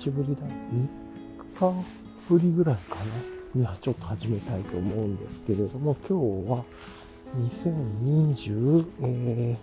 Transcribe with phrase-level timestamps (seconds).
[0.00, 0.40] 日ぶりだ
[1.58, 1.86] ?3 日
[2.28, 3.02] ぶりぐらいかな
[3.54, 6.14] にはちょっと始めたいと思うんですけれども、今日
[6.50, 6.64] は
[7.36, 9.56] 2023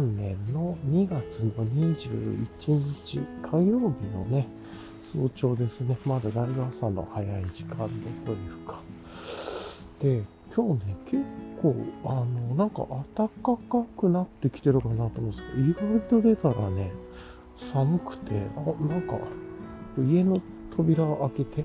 [0.00, 4.48] 年の2月の21日火曜日のね、
[5.02, 5.96] 早朝ですね。
[6.04, 7.92] まだだいぶ朝の早い時間で
[8.26, 8.80] というか。
[10.00, 10.24] で、
[10.54, 11.22] 今日ね、結
[11.62, 12.24] 構、あの、
[12.56, 12.84] なんか
[13.14, 13.56] 暖か
[13.96, 15.42] くなってきてるかなと思うんです
[15.76, 16.90] けど、意外と出たらね、
[17.58, 19.18] 寒くて、あ、なんか、
[19.98, 20.40] 家の
[20.74, 21.64] 扉を開けて、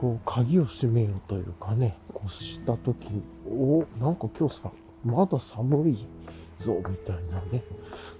[0.00, 4.70] こう、鍵を閉めようというかね、こうした時に、お、なんか今日さ、
[5.04, 6.06] まだ寒い
[6.60, 7.62] ぞ、みたいなね、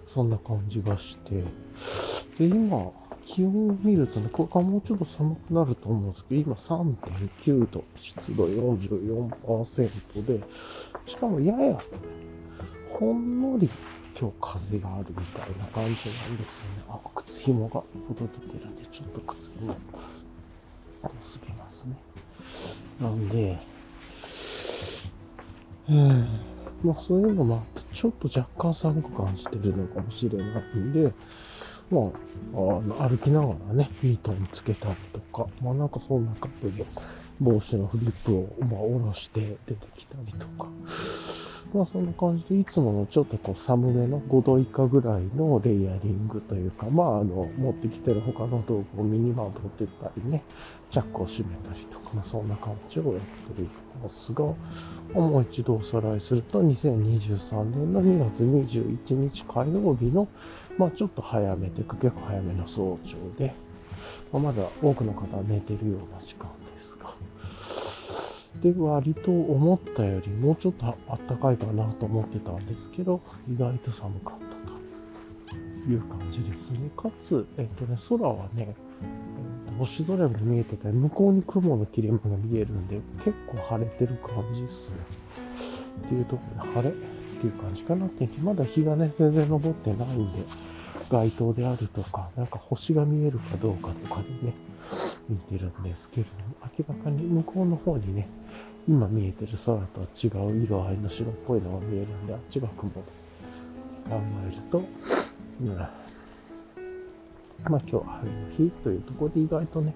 [0.07, 1.45] そんな感じがして、
[2.39, 2.91] で、今、
[3.25, 10.41] 気温を見るとね、これからもうちょっと寒くなると思うんですけど、今3.9度、湿度44%で、
[11.07, 11.79] しかもやや、
[12.99, 13.71] ほんのり
[14.19, 16.85] 今日風があるみたいな感じなんですよね。
[16.89, 19.75] あ、靴紐が届いてるんで、ちょっと靴紐、
[21.25, 21.97] すげますね。
[23.01, 23.59] なんで、
[25.89, 26.27] えー、
[26.85, 31.13] まあそういうのもあって、ちょっと若干寒く感じてるのかもしれないんで、
[31.91, 36.87] まあ、あ歩きながらね、ミトンつけたりとか、まあなんかそんな感じで、
[37.41, 40.69] 帽子のフリップを、まあ、下ろして出てきたりとか、
[41.73, 50.43] まあそんな感じで、いつものちょっとこう寒めの5度以下ぐらいのレイヤリングというか、まああの、持ってきてる他の道具をミニマム取ってったりね、
[50.91, 53.23] チャックを閉めたりとか、まあそんな感じをやっ
[53.55, 53.71] てるんで
[54.15, 54.45] すが、
[55.15, 60.29] もう一度おさらいすると、2023年の2月21日火曜日の
[60.77, 63.55] まあちょっと早めてか、結構早めの早朝で、
[64.31, 66.51] まあ、まだ多くの方は寝てるような時間。
[68.61, 74.39] で、割と思ったよりもうちょっとあったかいかなと思ってたんですけど、意外と寒かっ
[75.49, 76.91] たという感じですね。
[76.97, 78.75] かつ、えっとね、空はね、
[79.79, 84.97] 星空が見えてて、向こうに雲の切れ間が見えるんで、結構晴れてる感じっすね。
[86.07, 86.91] っていうところで晴れ。
[86.91, 86.95] っ
[87.43, 88.07] ていう感じかな。
[88.07, 90.45] 天気、まだ日がね、全然昇ってないんで、
[91.11, 94.55] 街灯であるとか、なんか星が見えるかどうかとかでね、
[95.29, 98.29] 見てるんですけれども、明らかに向こうの方にね、
[98.89, 103.01] 今見えてる空とは違う色合いの白っぽいのが見えるんで、あっちが雲で
[104.09, 104.21] 考
[104.51, 104.83] えると、
[105.61, 105.91] うん、まあ
[107.69, 109.95] 今日は晴れの日というところで意外とね、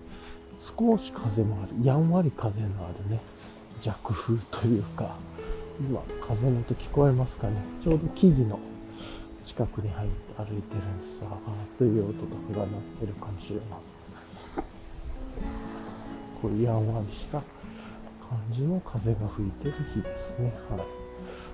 [0.61, 3.21] 少し風もある、やんわり風のあるね、
[3.83, 5.17] 弱風というか、
[5.81, 7.57] 今、風の音聞こえますかね。
[7.83, 8.59] ちょうど木々の
[9.45, 11.27] 近くに入って歩いてるんですが、
[11.77, 13.79] という音とかが鳴ってるかもしれま
[14.55, 14.65] せん。
[16.41, 17.43] こういうやんわりした
[18.29, 20.53] 感じの風が吹いてる日ですね。
[20.71, 20.81] はい。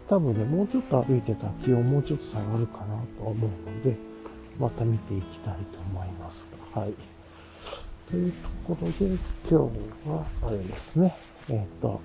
[0.08, 3.96] 多分ね、もうちょっと歩いてた気温もうちょっと下がるかなと思うので、
[4.58, 6.94] また見ていきたいと思います、はい。
[8.10, 9.18] というところで、今
[9.48, 9.54] 日
[10.08, 11.16] はあれですね、
[11.48, 12.00] えっ、ー、と、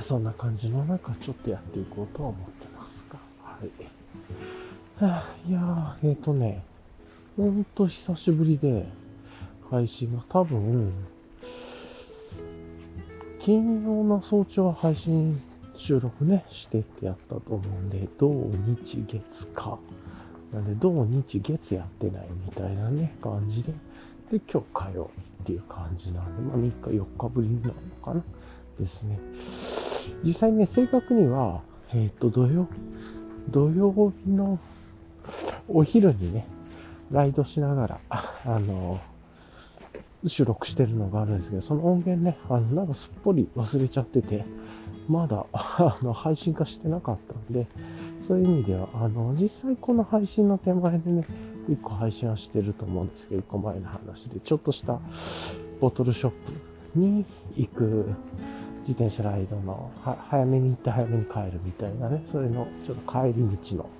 [0.00, 3.18] そんな感じの中、ちょっとやっていこうと思ってますが。
[3.42, 3.70] はい。
[5.04, 6.62] はあ、いやー、えっ、ー、とね、
[7.36, 8.86] ほんと久しぶりで、
[9.70, 10.92] 配信が多分、
[13.48, 15.40] 金曜の早朝配信
[15.74, 19.78] 収録ね、してってやったと思うんで、土日月か。
[20.52, 23.72] なんで、土日月やってないみたいなね、感じで。
[24.30, 28.22] で、今日火曜日っていう感じなんで、まあ3日4日ぶりなのかな
[28.78, 29.18] ですね。
[30.22, 31.62] 実際ね、正確には、
[31.94, 32.68] えっ、ー、と、土曜、
[33.48, 34.58] 土曜日の
[35.68, 36.46] お昼にね、
[37.10, 39.00] ライドしながら、あの、
[40.26, 44.44] 収録してるのがあるんですけど、その音源ね、あの、なんかすっぽり忘れちゃってて、
[45.08, 47.66] まだ、 あの、配信化してなかったんで、
[48.26, 51.24] そういう意味では、あの、実際この配信の手前でね、
[51.68, 54.98] 一個配信はしてると思うんですけど、一個前の話で、ちょっとした
[55.80, 56.32] ボトルショッ
[56.94, 57.24] プに
[57.56, 58.06] 行く
[58.88, 59.90] 自転車ライドの
[60.30, 63.90] 早めに行って早めに帰るみたいなね、それのちょっと帰り道の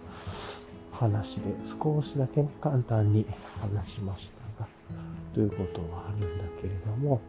[0.90, 3.26] 話で少しだけね、簡単に
[3.60, 4.37] 話しました、
[5.34, 7.20] ということはあるんだけれども、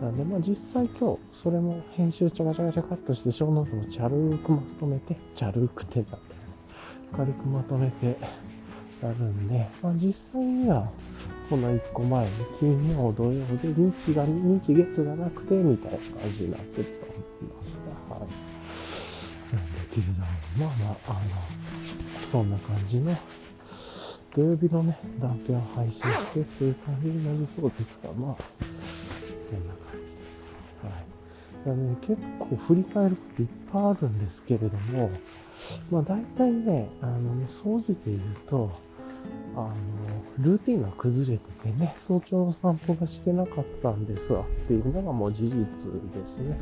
[0.00, 6.20] なんでまあ実際今日、それも編集ちゃがちゃがちゃカットして、ショーノートも軽くまとめて、チャルくてだっ
[7.12, 8.16] た軽くまとめて
[9.02, 10.90] やるんで、まあ実際には、
[11.48, 17.78] この1個前に金曜、土曜で日が、日月がなくて、みたいな感じになってると思います
[18.10, 18.28] が、はい。
[19.54, 21.20] なんだけれども、まあまあ、あの、
[22.32, 23.16] そんな感じの、
[24.34, 28.36] 土曜日のね、断片を配信してっていう感じになりそうですが、まあ、
[29.48, 30.48] そんな感じです。
[30.82, 31.68] はい。
[31.68, 35.10] なので、結構振り返ることいっぱぱいあるんですけれども、
[35.90, 38.70] まあ大体ね、あのね、掃除で言うと、
[39.56, 39.74] あの、
[40.38, 46.56] ルーティンが崩れててね、早朝の散歩がしてなかったんですわっていうのがもう事実ですね。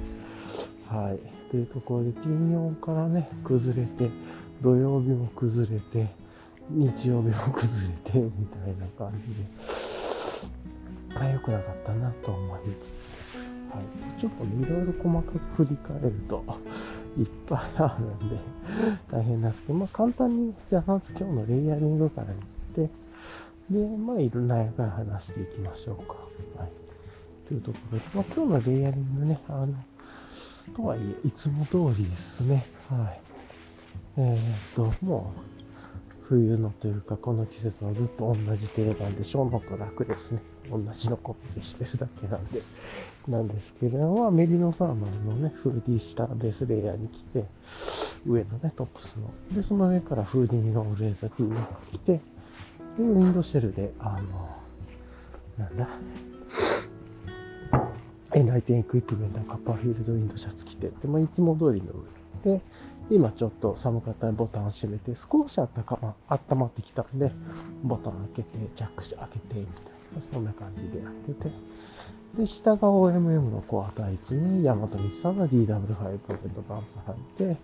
[0.88, 1.50] はい。
[1.50, 4.10] というところで、金曜からね、崩れて、
[4.62, 6.08] 土曜日も崩れて、
[6.70, 12.60] 日曜日も崩れて、みたいな感じで、あ、良くなかったなと思い
[13.30, 13.38] つつ、
[13.74, 14.20] はい。
[14.20, 16.44] ちょっとね、いろいろ細かく振り返ると、
[17.18, 18.36] いっぱいあるんで、
[19.10, 22.28] 大変なんですけど、まあ簡単に、じゃあまず今日のレイヤリングから
[22.74, 22.94] 言って、
[23.70, 26.14] で、まあいろんなやから話していきましょうか。
[26.60, 26.70] はい。
[27.48, 29.68] というところで、まあ今日のレイヤリングね、あの、
[30.74, 32.66] とはいえ、いつも通りですね。
[32.88, 33.20] はい。
[34.16, 35.51] えー、っと、もう、
[36.32, 40.40] 冬のというか、この季節はずっと同じ定番で、ショーノと楽ですね。
[40.70, 42.62] 同じのコピーしてるだけなんで、
[43.29, 47.44] なんですけれども、メリノサーマルのね、フーディー下ベースレイヤーに来て、
[48.26, 49.31] 上のね、トップスの。
[49.55, 52.20] で、その上からフーディーのレーザー風が来て、で、
[52.99, 54.56] ウィンドシェルで、あの、
[55.58, 55.88] なんだ、
[58.34, 61.93] エンライテンエクイプメントのカッパーフィールドウィンドシャツ着て、で、まあ、いつも通りの
[62.44, 62.62] 上で、
[63.14, 67.30] 今ちょっと寒かったらボタンを閉めて、少しあったま、温まってきたんで、
[67.82, 69.74] ボタン開けて、ジャック開けて、みたい
[70.16, 71.50] な、そんな感じでやってて、
[72.38, 76.84] で、下が OMM のコアタイツに、ヤマトミさんが DW5 ポケットパン
[77.36, 77.60] ツ履いて、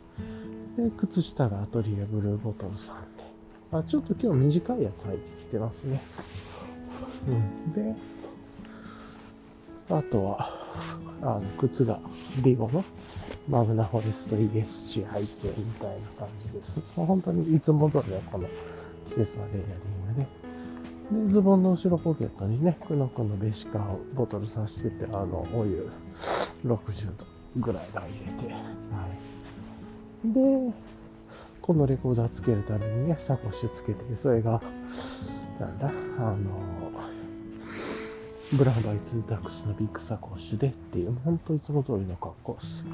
[0.82, 3.24] で、靴下がアトリエブルーボトルさんで、
[3.72, 6.00] あ、ちょっと今日短いやつ履いてきてますね。
[7.26, 7.30] う
[7.70, 7.72] ん。
[7.72, 7.96] で、
[9.90, 10.50] あとは、
[11.22, 11.98] あの、靴が
[12.42, 12.84] リゴの
[13.48, 16.80] マグナフォレスト ESC 履いてるみたいな感じです。
[16.94, 18.46] 本当にいつも通りのこの
[19.06, 19.66] 季節はレイヤ
[20.12, 20.20] リング
[21.22, 21.26] で。
[21.28, 25.88] で、ズボンの後ろポケットにね、クノクのベシカをボトルさしてて、あの、お湯
[26.66, 27.24] 60度
[27.56, 28.60] ぐらいが入れて、は
[30.26, 30.68] い。
[30.68, 30.72] で、
[31.62, 34.60] このレコーダーつけるためにね、サコッシュつけて、それが、
[35.58, 36.36] なんだ、あの、
[38.54, 42.84] ブランバイツータックスのビッグサコッシュでっていう、本当いつも通りの格好です。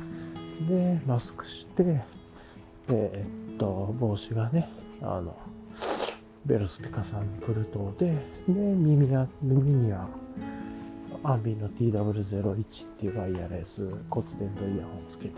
[0.69, 2.01] で、マスクして、
[2.89, 4.69] えー、っと、帽子がね、
[5.01, 5.37] あの、
[6.45, 8.07] ベロスピカさんのプルトで、
[8.49, 10.09] で、耳は、耳には、
[11.23, 15.35] アンビの TW01 っていうワイヤレス骨伝導イヤホンつけて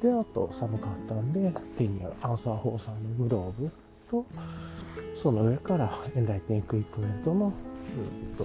[0.00, 3.70] て、で、あと寒かったんで、手にあるアンサー4さんのグローブ
[4.08, 4.24] と、
[5.16, 7.52] その上からエンライテンエクイプメントの、
[7.96, 8.44] うんと、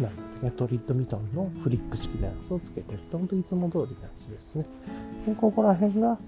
[0.00, 4.66] なんだっけ、トリッドミトンのフリック式のやつをつけてると、本当いつも通りのやつですね。
[5.26, 6.18] で、ここら辺が、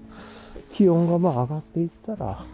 [0.73, 2.45] 気温がまあ上がっていったら、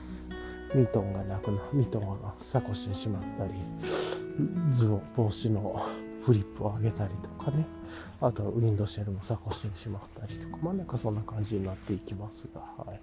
[0.73, 3.53] ミトンがなくな、ミトンがサコッシにしまったり、
[4.73, 5.85] ズボン、帽子の
[6.25, 7.65] フリップを上げたりとかね。
[8.21, 13.01] あとウィンドシェルもサコッシにしまったりとか、まあなんかそんな感じになっていきますが、はい。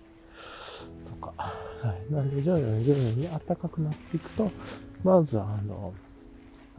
[1.08, 2.12] とか、はい。
[2.12, 4.50] なんで徐々に徐々に暖かくなっていくと、
[5.02, 5.92] まずあの、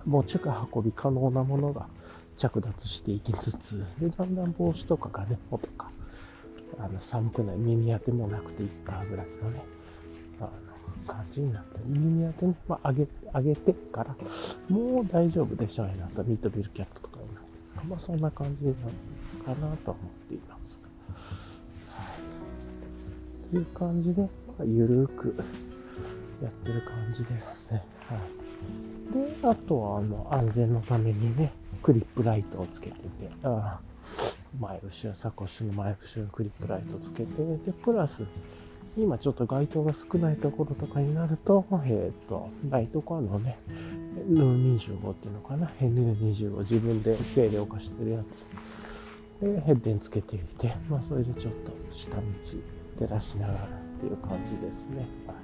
[0.05, 0.39] 持ち
[0.73, 1.87] 運び可能なものが
[2.37, 5.89] 着脱していきつつ、で、だんだん帽子とかがね、とか、
[6.79, 9.63] あの、寒くない耳当てもなくていいかぐらいのね、
[10.39, 10.49] あの、
[11.07, 14.15] 感じになったり、耳当てね、まあ、上げ、上げてから、
[14.69, 17.41] もう大丈夫でしょうよなと、ミートビルキャットとかにな
[17.89, 18.75] まあ、そんな感じなる
[19.45, 20.79] かなと思っています
[21.89, 22.03] は
[23.49, 23.51] い。
[23.51, 24.27] という感じで、ま
[24.61, 25.35] あ、ゆるく
[26.41, 27.83] やってる感じですね。
[28.07, 28.41] はい。
[29.13, 31.51] で、あとは、あの、安全のためにね、
[31.83, 33.07] クリップライトをつけてて、
[33.43, 33.79] あ
[34.59, 38.25] 前後ろ、サコッシュの前後ろクリップライトつけて、で、プラス、
[38.97, 43.57] 今ちょっと街灯が少ないところとかになると、えっ、ー、と、ライトカーのね、
[44.29, 48.45] N25 っていうのかな、N25 自分で軽量化してるやつ。
[49.41, 52.21] で、ヘッデンつけていて、まあそれでちょっと下道
[52.99, 53.67] 照らしながらっ
[53.99, 55.05] ていう感じですね。
[55.25, 55.40] はい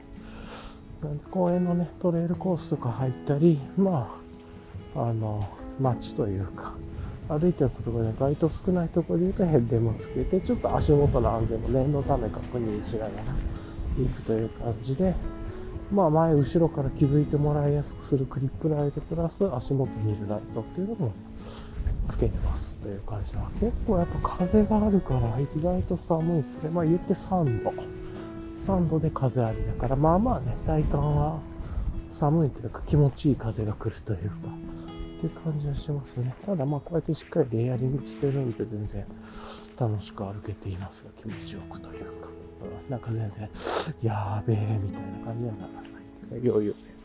[1.32, 4.16] 公園のね、トレイルコースとか入ったり、ま
[4.96, 5.48] あ、あの、
[5.80, 6.74] 街というか、
[7.30, 13.12] 歩いてるところで街灯少ないところで言うとヘッデもつけて、ちょっと足元の安全も念のため確認しながら
[13.98, 15.14] 行くという感じで、
[15.92, 21.12] まあ前後ろから気づいてもらいやすくするクリップライトプラス足元にいるライトっていうのも
[22.10, 26.70] つけてますという感じで、結構やっぱ風があるから意外と寒いですね。
[26.70, 27.74] まあ言って3度。
[28.68, 31.40] 3度で風ありだから、まあまあね、体感は
[32.14, 34.36] 寒いというか気持ちいい風が来るというか、
[35.18, 36.36] っていう感じはしますね。
[36.46, 39.06] ただまあこうやってしっかりレイヤリングしてるんで全然
[39.80, 42.28] 楽しく歩けていますが気持ちよくというか、
[42.90, 43.50] なんか全然、
[44.02, 46.50] やーべえみたいな感じにはならない。
[46.50, 46.98] 余裕で。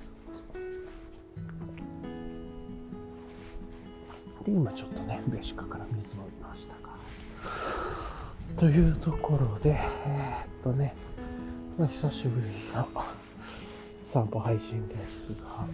[4.47, 6.93] で、今ちょっとね、ベシカから水飲みましたが。
[8.57, 10.95] というところで、えー、っとね、
[11.79, 12.87] まあ、久しぶりの
[14.05, 15.65] 散歩配信ですが、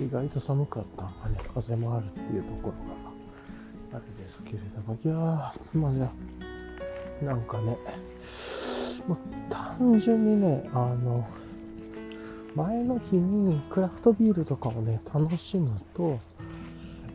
[0.00, 2.70] うん、意外と寒かったのがね、風もあるっていうところ
[3.92, 6.10] があるんですけれども、いやー、まあじゃ
[7.22, 7.78] あ、なんかね、
[9.06, 11.24] もう単純にね、あの、
[12.56, 16.18] 前の日にクラフトビールとかをね、楽しむと、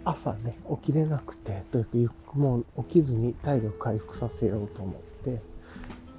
[0.05, 5.41] 朝ね、起きれなくて、というか、もう起きずに体力回復させようと思って、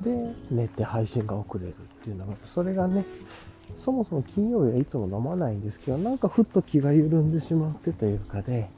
[0.03, 3.05] で、寝て配信が遅れるっていうのが、それがね、
[3.79, 8.69] そもそも金曜日はいつも飲まないんですけど、なんかふっと気が緩んでしまってというかで、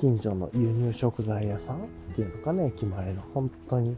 [0.00, 1.78] 近所の輸入食材屋さんっ
[2.14, 3.96] ていうのかね、駅前の本当に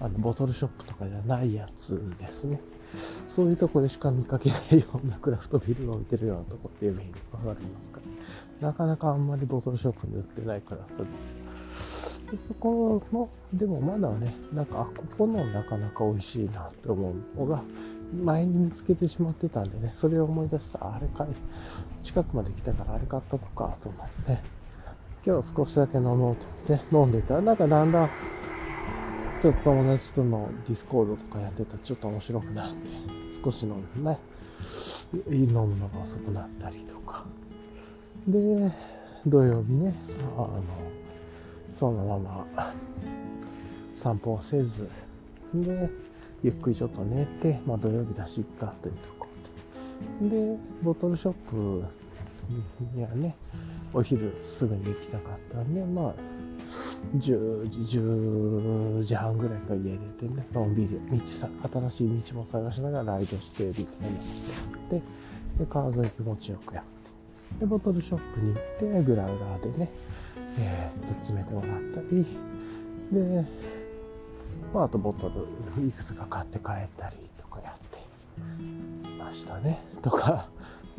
[0.00, 2.60] あのボトルショップとかじゃないやつですね。
[3.28, 8.06] そういうとこでしか見かけないようなクラフトビールを置いてるようなとこっていう意味わかりますか、ね、
[8.60, 12.13] なかなかあんまりボトルショップに売ってないクラフトビール。
[12.30, 17.62] でそこの、でもまだね、なんか、あ、ここのなかなか美味しいなって思うのが、
[18.22, 21.28] 前に見つけてしまってたんでね、それを思い出した、あれかい、
[22.02, 24.38] 近くまで来たからあれ買っとこうかと思って、
[25.26, 28.10] 今日少しだけ飲もうと思って飲んでたら、なんかだんだん
[29.40, 32.76] ちょっと友達とのディスコードとかやってたらちょっと面白くなって、
[33.44, 34.18] 少し飲んでね、
[35.28, 37.24] 飲むのが遅くなったりとか。
[38.26, 38.72] で、
[39.26, 40.62] 土曜日ね、さあの、
[41.78, 42.72] そのまま
[43.96, 44.88] 散歩をせず、
[45.54, 45.90] で、
[46.42, 49.26] ゆっくりちょっと寝て、まあ土曜日だしっかというとこ
[50.20, 50.36] ろで。
[50.36, 51.84] で、ボトルショップ
[52.94, 53.34] にはね、
[53.92, 56.14] お昼すぐに行きたかったんで、まあ、
[57.16, 64.40] 10時、10時半ぐらいから家出てね、のんびり道さ、新しい道も探しながらライドしてみたいなのし
[64.90, 65.02] て
[65.58, 66.84] で、川沿い気持ちよくやっ
[67.54, 68.60] て、で、ボトルショップに行
[69.00, 69.90] って、グラウラーでね、
[70.58, 72.24] えー、っと、詰めてもらったり、
[73.12, 73.44] で、
[74.72, 75.30] まあ、あとボト
[75.76, 79.14] ルいくつか買って帰ったりとかやって。
[79.18, 79.80] ましたね。
[80.02, 80.48] とか、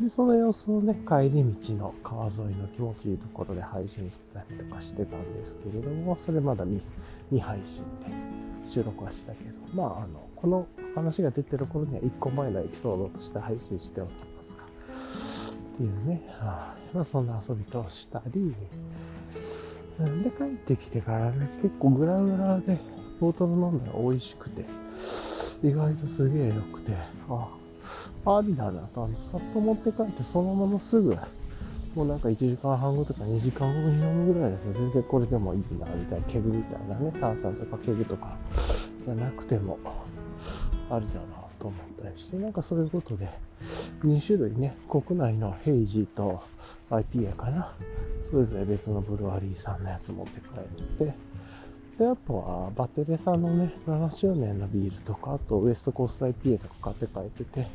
[0.00, 8.46] で、その様子をね、帰り道の川沿いの気持ちいいところで配信してたりとかしてたんですけれども、それまだ未配信で。
[8.68, 18.54] 収録はしたけど、まあ、あの、この話が出てる頃には1個前のエピソードとして配信しておきますが、っていうね、はあ、まあ、そんな遊びとしたり、
[19.98, 20.22] なん。
[20.22, 22.78] で、帰ってきてからね、結構グラウラーで
[23.20, 24.64] ボトル飲んだら美味しくて、
[25.62, 26.92] 意外とすげえ良くて、
[27.28, 27.48] あ
[28.26, 31.16] ありだなと、あの、さっと持って帰ってそのまますぐ、
[31.94, 38.36] もうなんか1時間半後とか2時間後に飲むぐらいだと全然これでもいいな、みたいな、ケグみたいなね、炭酸とかケグとか
[39.04, 39.78] じゃなくても、
[40.90, 41.35] ありだな。
[41.58, 43.28] と思ったりして、なんかそういうことで、
[44.04, 46.42] 2種類ね、国内のヘイジーと
[46.90, 47.72] IPA かな、
[48.30, 51.14] それぞれ別のブルワリーさんのやつ持って帰って、
[51.98, 57.66] で、あとは、バテレさんのね、7周年のビールとか、あとウエストコースト IPA とか買って帰ってて、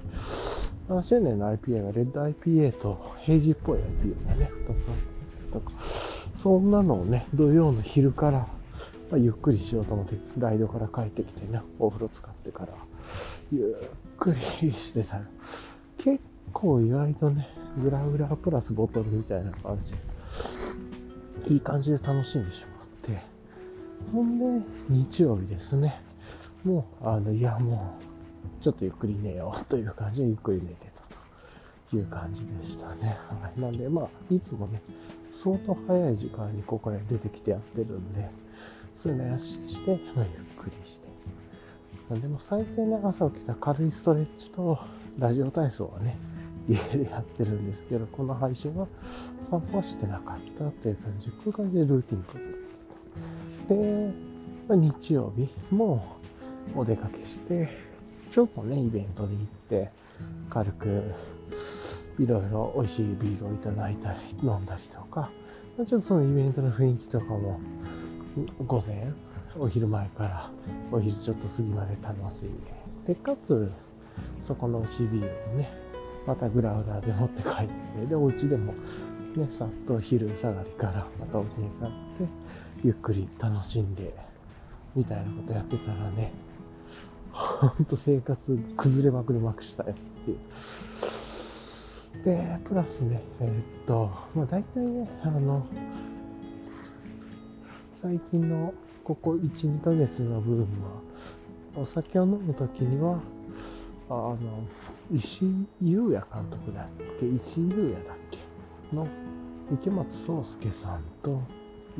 [0.88, 5.72] 7周年の IPA がレッド IPA とヘイジーっぽい IPA がね、2つあったんですとか、
[6.36, 8.48] そんなのをね、土曜の昼から、
[9.12, 12.74] ま、ゆっくりしようと思って、ライドから帰ってきてね、お風呂使ってから、
[13.52, 13.76] ゆ
[14.16, 15.26] っくりしてたら、
[15.98, 16.20] 結
[16.54, 17.50] 構意外とね、
[17.82, 23.22] グラグラプラスボトルみたいな感じで、いい感じで楽しんでしまって、
[24.12, 26.02] ほんで、日曜日ですね。
[26.64, 31.04] もう、あの、いや、もう、ちょっとゆっくり寝ようという感じで、ゆっくり寝てた
[31.90, 33.18] という感じでしたね。
[33.42, 33.60] はい。
[33.60, 34.82] なんで、まあ、いつもね、
[35.34, 38.30] 相当早い時間にここから出てきてやってるんで、
[38.96, 41.08] そういうのやしして、まあ、ゆっくりして。
[42.20, 44.78] でも最近ね、朝起きた軽いストレッチと、
[45.18, 46.18] ラジオ体操はね、
[46.68, 48.88] 家でやってるんですけど、この配信は
[49.50, 52.24] 散歩はしてなかったっていう感じで、こういう感じでルーティン
[53.68, 53.74] と。
[53.74, 54.14] で、
[54.68, 56.18] まあ、日曜日も
[56.76, 57.70] お出かけして、
[58.34, 59.92] ちょっとね、イベントに行って、
[60.50, 61.04] 軽く
[62.20, 65.30] いろいろ美味しいビールをいただいたり、飲んだりとか、
[65.78, 67.60] ちょっとそのイベントの雰囲気とかも、
[68.68, 69.14] 午前、
[69.58, 70.50] お昼前から
[70.92, 72.42] お昼ちょっと過ぎまで楽しん
[73.06, 73.72] で、で、かつ、
[74.48, 75.72] そこの美味しいビールをね、
[76.26, 77.68] またグラウラーで持って帰っ
[78.00, 78.74] て、で、お家でも
[79.36, 82.32] ね、さっと昼下がりからまたお家に帰って、
[82.84, 84.14] ゆっくり楽しんで、
[84.96, 86.32] みたいなことやってたらね、
[87.32, 90.38] ほんと生活崩れまくりまくしたよっていう。
[92.24, 95.66] で、プラスね、えー、っと、まあ大体ね、あの、
[98.02, 100.92] 最近のここ1、2ヶ月のブームは、
[101.76, 103.20] お酒を飲むときには、
[104.10, 104.38] あの、
[105.14, 106.88] 石井優也監督だっ
[107.20, 107.26] け？
[107.28, 109.08] 石井優也だっけの
[109.74, 111.04] 池松壮亮さん。
[111.24, 111.42] と、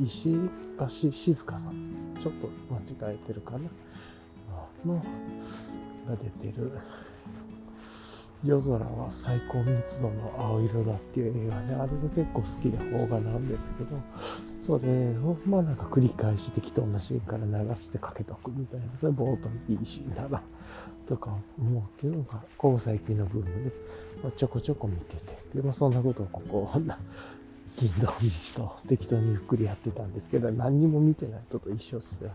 [0.02, 0.36] 石
[0.78, 1.72] 橋静香さん。
[2.20, 2.48] ちょっと
[3.00, 3.60] 間違えてるかな？
[4.84, 4.94] の、
[6.08, 6.78] が出てる、
[8.44, 13.96] 夜空は最高密度の青色だっていう映画で、あれが結構好きで邦画なんですけど、
[14.66, 14.88] それ
[15.18, 20.42] を、まあなんか繰り返し適当なシーンから流してかけとくみたいな、それ冒頭にいいシーンだな、
[21.08, 23.72] とか思うっていうのが、ここ最近のブームで、
[24.22, 26.70] まあ、ちょこちょこ見てて、で、まあそんなことをここ、
[27.76, 32.30] 金土日と適当にゆっくりやってたんですけど、何にも見てない人と一緒っすよ。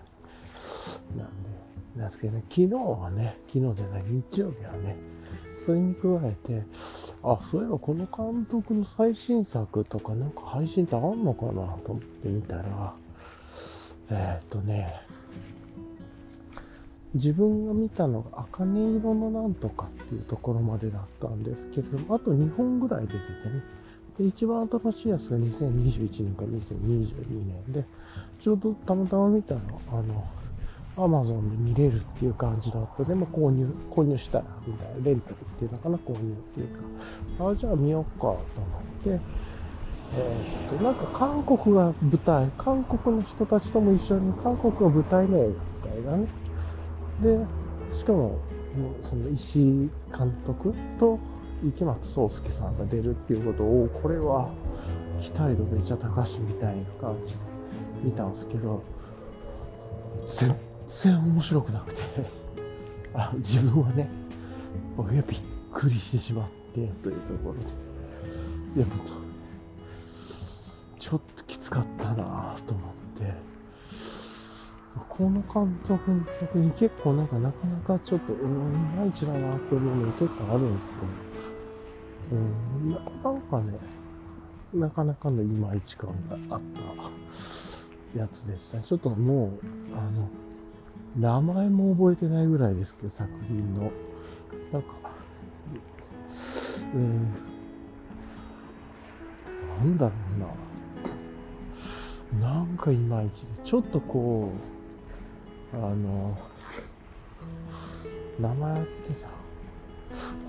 [1.15, 1.50] なんで、
[1.96, 4.96] なんですけどね、昨日はね、昨日じゃない、日曜日はね、
[5.65, 6.63] それに加えて、
[7.34, 12.93] あ、そういえばこの監督の最新作とかなんか配信ってあんのかなと思ってみたら、
[14.10, 15.01] えー、っとね、
[17.13, 23.63] 自分が見たのが茜色のなんとかっていうところまでだったんですけど、あと2本ぐらい出ててね。
[24.17, 27.84] で、一番新しいやつが2021年か2022年で、
[28.39, 30.25] ちょうどたまたま見たの、あの、
[30.98, 33.04] アマゾンで見れるっていう感じだった。
[33.04, 36.68] でも購入、購入したら、みたいな、レンタルっていうのかな、購入っていう
[37.38, 38.39] か、あ、じゃあ見よっかと思っ
[39.04, 39.20] て、
[40.16, 46.27] えー、っと、なんか韓国が舞台、韓国の人たちとも一緒に、韓国が舞台の映画みたいなね。
[47.22, 48.39] で、しかも、
[49.04, 51.20] その石井監督と
[51.66, 54.50] 池松壮亮さんが出るっていうことを、これは
[55.22, 57.39] 期待度めちゃ高しみたいな感じで
[58.04, 58.82] 見たんですけど、
[60.25, 60.56] 全
[61.03, 62.01] 然面白くなくて。
[63.13, 64.10] あ自分はね
[65.27, 65.39] びっ
[65.74, 67.65] くりしてしまってというところで。
[68.75, 68.91] でも
[71.00, 73.48] ちょっときつかったなと思って。
[75.10, 78.44] この監督の作品結構なんかなかなかちょっと、うん、い
[78.98, 82.98] まいちだなと思うの結構あるんですけど、うん、な
[83.29, 83.77] んかね、
[84.74, 86.09] なかなかのいまいち感
[86.50, 86.62] があっ
[88.14, 88.79] たやつでした。
[88.79, 90.29] ちょっともう、あの、
[91.18, 93.92] 名前も覚えてないぐらいですけど、作品の。
[94.72, 94.88] なんか、
[96.94, 97.34] うん、
[99.80, 100.12] なんだろ
[102.36, 102.48] うな。
[102.50, 104.51] なんかいまいちで、ちょっとこ
[105.74, 106.38] う、あの、
[108.40, 109.27] 名前ってた。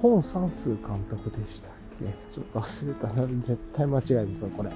[0.03, 2.05] 本三数監督でしたっけ？
[2.33, 3.27] ちょっと忘れたな。
[3.27, 4.71] 絶対間違いですよ、これ。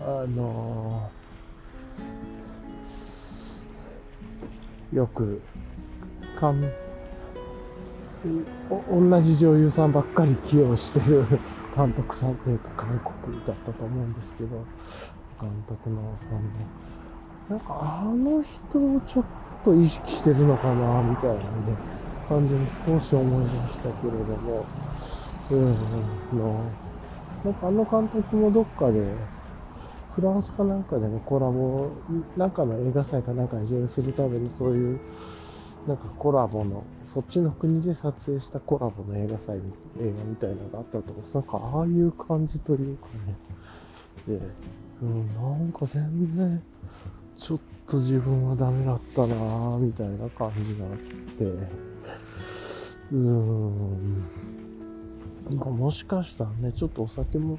[0.00, 1.10] あの
[4.92, 5.40] よく
[6.38, 6.62] かん
[8.90, 11.24] 同じ女優さんばっかり起用してる
[11.76, 12.88] 監督さんというか韓
[13.22, 14.64] 国だったと思うんですけど
[15.40, 16.40] 監督のさんの
[17.50, 19.24] なんかあの人をちょっ
[19.64, 21.40] と意識してるのかなみたいなね
[22.28, 24.64] 感じに少し思いましたけれども。
[25.50, 26.38] うん。
[26.38, 26.60] の
[27.44, 29.00] なんかあの監督もどっかで
[30.18, 31.92] フランスかなんかでのコラボ、
[32.36, 35.00] なんかの映画祭かなんかに上映するためにそういう、
[35.86, 39.60] なんかコラボの、そっちの国で撮影したコラボの映画祭、映
[40.18, 43.36] 画みたいなのがあったと思なんかああいう感じというかね。
[44.26, 44.40] で、
[45.02, 46.60] うん、なんか全然、
[47.36, 50.96] ちょっと自分はダメだったなぁ、みたいな感じがあっ
[51.38, 54.24] て、うーん、
[55.54, 57.56] まあ、もしかしたらね、ちょっとお酒も、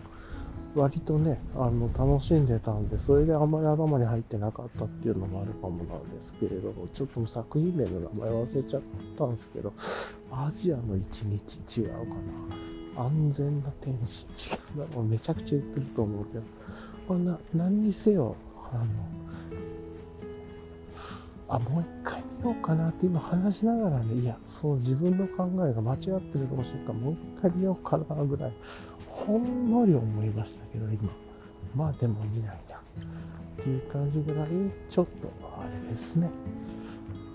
[0.80, 8.82] 割とね、あの、楽しんでたんで、それであんまり頭に入ってなかったっていうのもあるかもなんですけれども、ちょっと作品名の名前忘れちゃっ
[9.18, 9.74] たんですけど、
[10.32, 11.94] アジアの一日違うか
[12.96, 13.04] な。
[13.04, 14.96] 安全な天使違うな。
[14.96, 16.44] もうめちゃくちゃ言ってると思うけど、
[17.10, 18.36] まあ、な何にせよ、
[18.72, 18.86] あの、
[21.50, 28.54] あ、もう一回見ようかなって今話しながらね、いや、そう自分の考えが間違ってるかもしれんから、もう一回見ようかなぐらい
[29.30, 31.12] ほんのり思いましたけど、今。
[31.76, 32.78] まあでも見ないな。
[32.78, 34.48] っていう感じぐらい、
[34.90, 36.28] ちょっとあれですね。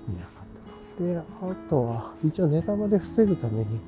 [0.08, 1.04] 見なかった。
[1.04, 3.78] で、あとは、一応ネタバレ防ぐために、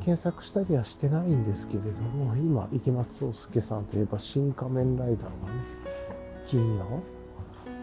[0.00, 5.30] 検索したりはしてないんですけれども、今、池松壮亮さんといえば、新仮面ライダーがね、
[6.46, 6.84] 金曜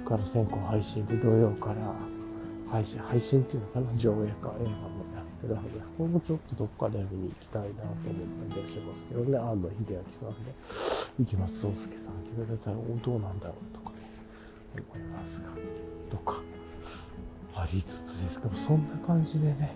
[0.05, 1.95] から先行配信で土曜から
[2.69, 4.92] 配信、配信っていうのかな、上映か映画
[5.43, 10.53] けど、これもちょっとどっかで見に行きたいなと思ったりはしてますけどね、安野秀明さんで、
[11.19, 12.03] 池松壮亮さん決
[12.37, 13.95] められたらどうなんだろうとかね、
[14.75, 15.45] 思いますが、
[16.09, 16.41] とか、
[17.55, 18.39] ありつつです。
[18.39, 19.75] けど、そんな感じでね、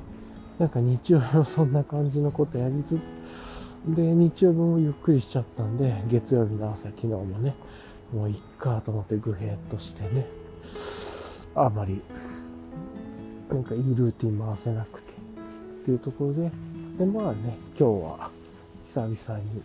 [0.58, 7.56] なんか日曜日もそんな感じのことやりつつ、で、日曜日もゆっくりしちゃったんで、月曜日の朝、昨日もね、
[8.14, 10.26] もういっかと思ってグヘッとしてね、
[11.56, 12.02] あまり、
[13.50, 15.07] なんかいいルーティン回せなくて、
[15.88, 16.52] っていうところで、
[17.00, 18.30] で、まあね、今日は
[18.88, 19.64] 久々に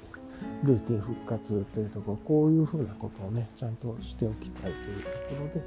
[0.62, 5.62] ルーティン復活というところ、こういうふうなことをね、ちゃんとしておきたいというところで、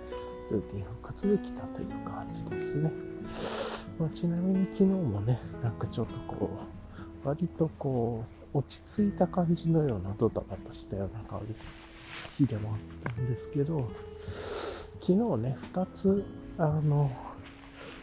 [0.51, 2.89] ルーティン復活できたという感じですね。
[3.99, 6.49] まあ、ちなみに昨日もね、なんかちょっとこ
[7.25, 13.89] う、割とこう、落ち着いた感じのようなドタバタしたような感じ、日でもあったんですけど、
[15.01, 16.23] 昨日ね、2つ、
[16.57, 17.11] あの、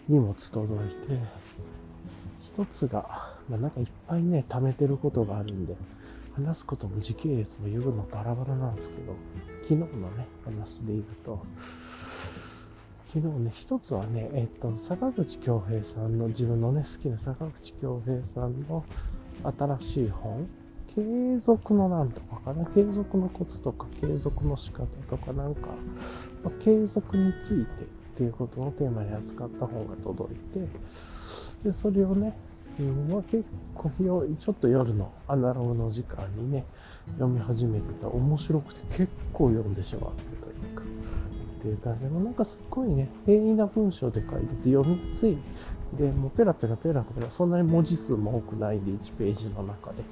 [0.07, 1.42] 荷物届いて、
[2.57, 5.77] 1つが、まあ、なんかいっぱいね、貯めてることがあるんで、
[6.35, 9.15] 話すことも時系列も言うのバラバラなんですけど、
[9.63, 11.43] 昨日のね、話で言うと、
[13.13, 18.85] 昨日ね、一つはね、えっ、と、坂口恭平さんの、自分のね、好きな坂口恭平さんの
[19.79, 20.49] 新しい本、
[20.95, 25.69] 継続のなんとかかな、継続のコツとか、継続の仕方とか、なんか、
[26.43, 27.87] まあ、継続についてっ
[28.17, 30.67] ていうことをテーマに扱った本が届いて、
[31.65, 32.35] で、それをね、
[32.81, 33.45] うん、まあ、結
[33.75, 33.91] 構
[34.39, 36.65] ちょっと夜のアナログの時間にね、
[37.19, 45.39] 読み始めてた面白くて結構読んでしまってというか、っていう感じで、なんかすっごいね、平易な文章で書いてて読みやすい。
[45.99, 50.03] で、もうペラペラペラペラ、そんなに文字数も多くないんで、1ページの中で。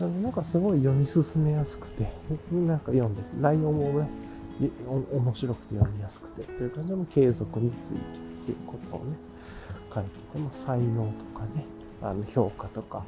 [0.00, 2.10] なの、なんかすごい読み進めやすくて、
[2.52, 4.08] なんか読んで、内容もね、
[5.12, 8.00] 面白くて読みやすくて、という感じで、継続についてっ
[8.46, 9.16] ていうことをね、
[9.96, 11.64] 書いてても、才能とかね、
[12.02, 13.02] あの評価とか、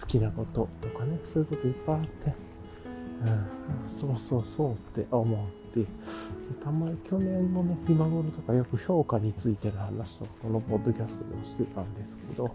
[0.00, 2.34] 好きなこととかね、そういうこといっぱいあって、
[3.24, 5.86] うん、そうそうそうって思って、
[6.62, 12.50] たまに去年のね、今頃とかよく評価についての話とか、このポッドキャストでもしてたんですけど、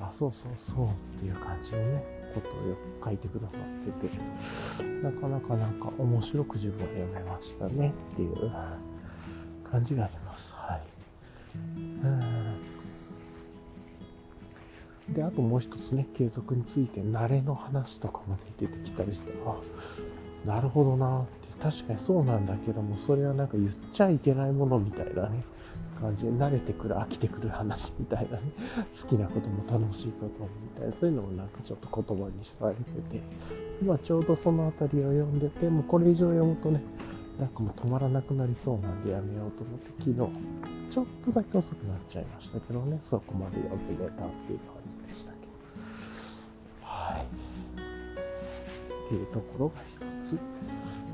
[0.00, 3.60] あ、そうそうそうっていう感じのね、ことをよく書いてくださっ
[4.00, 8.50] てて、なかなかなんか面白く自分は読めましたねっていう
[9.70, 10.23] 感じがあります。
[15.14, 19.56] で、あともう一つね、継続について慣れの話とかも、ね、出てきたりして、あ、
[20.46, 25.44] なるほどなって、確かにそうなんだけども、それはなんか言っちゃいけないものみたいなね、
[26.00, 28.42] 感じで慣れてくる、飽きてくる話みたいなね、
[29.00, 32.82] 好きなことも楽しいこともみたいな、そういうのもなんかちょっと言葉にされて
[33.18, 33.22] て、
[33.82, 36.82] 今ちょうどその辺りを読んでて、もうこれ以上読むとね、
[37.38, 44.76] なんかもう止まらなくなりそうなんでやめようと思って、昨日、ちょっとだけ遅くなっちゃいましたけどね、そこまで読んで寝たっていう感
[45.08, 45.44] じでしたけど。
[46.82, 47.22] はい。
[49.06, 49.74] っていうところが
[50.22, 50.38] 一つ。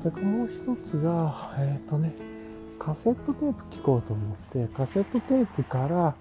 [0.03, 2.13] それからもう一つが、えっ、ー、とね、
[2.77, 6.15] カセットテープ聞こうと思って、カセットテープから、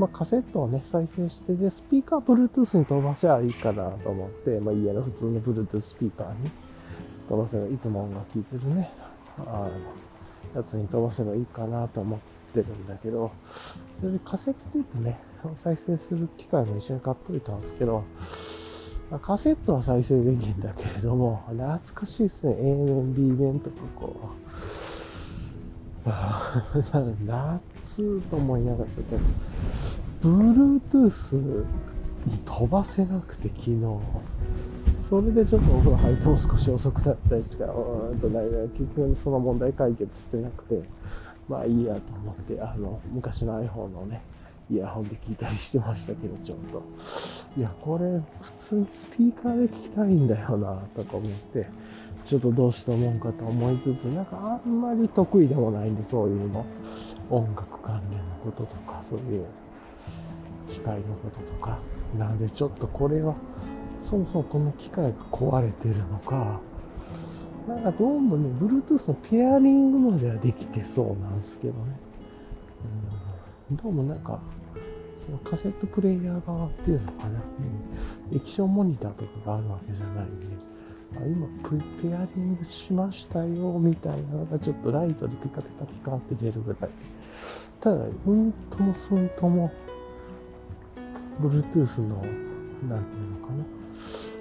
[0.00, 6.50] まあ、カセットをね、再生して、で、スピーカー Bluetooth に飛ばしゃいいかなと思って、まあ、家の普通の Bluetooth スピーカーに
[7.28, 8.90] 飛ばせば、いつも音楽聴いてるね、
[9.38, 9.70] あの、
[10.56, 12.18] やつに飛ばせばいいかなと思っ
[12.52, 13.30] てるんだけど、
[14.00, 15.18] それでカセットテープね、
[15.62, 18.04] 再生する機械も一緒に買っといたんですけど、
[19.22, 22.56] カセットは再生できるんだけれども、懐かしいですね。
[22.58, 24.16] A 面、B 面とかこ
[26.04, 26.08] う、
[27.26, 29.18] 夏と思いながらけど、
[30.20, 31.64] Bluetooth
[32.26, 33.98] に飛ばせなくて、昨日。
[35.08, 40.82] それでちょっとお風呂入っても少し遅くなったりして、うーんと結局その問題解決してなくて、
[41.48, 44.22] まあいいやと思って、あの、昔の iPhone のね、
[44.70, 46.82] イヤホンで聞いたりしてましたけど、ちょっと。
[47.56, 51.66] いや、これ、普通にスピーカーで聞きたいんだよな、とか思って、
[52.26, 56.64] ちょっとどうして思うかと思いつつ、なんかあんまり得意でもないんで、そういうの。
[57.30, 59.44] 音楽関連のこととか、そういう
[60.70, 61.78] 機械のこととか。
[62.18, 63.34] なので、ちょっとこれは、
[64.02, 66.60] そもそもこの機械が壊れてるのか、
[67.68, 72.00] なんかどうもね、Bluetooth のペアリングまではできてそうなんですけどね。
[73.70, 74.40] うん、どうもなんか、
[75.26, 77.42] そのカセットプレイヤー側っていうのかな、
[78.30, 80.46] うん、液晶モニターとかがあるわけじゃないんで、
[81.14, 81.46] あ今
[82.00, 86.90] ペアリングしましたよ、みたいなのがちょっとライトでピカピカピカって出るぐらい。
[87.80, 89.70] ただ、うんともすんとも、
[91.38, 92.16] Bluetooth の、
[92.88, 93.64] なんていうのかな。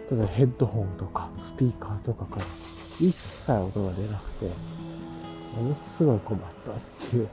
[0.08, 2.46] ただヘッドホンとかスピーカーとかから
[3.00, 4.46] 一切音が出なくて、
[5.56, 6.76] ものすごい困ったっ
[7.10, 7.30] ていう、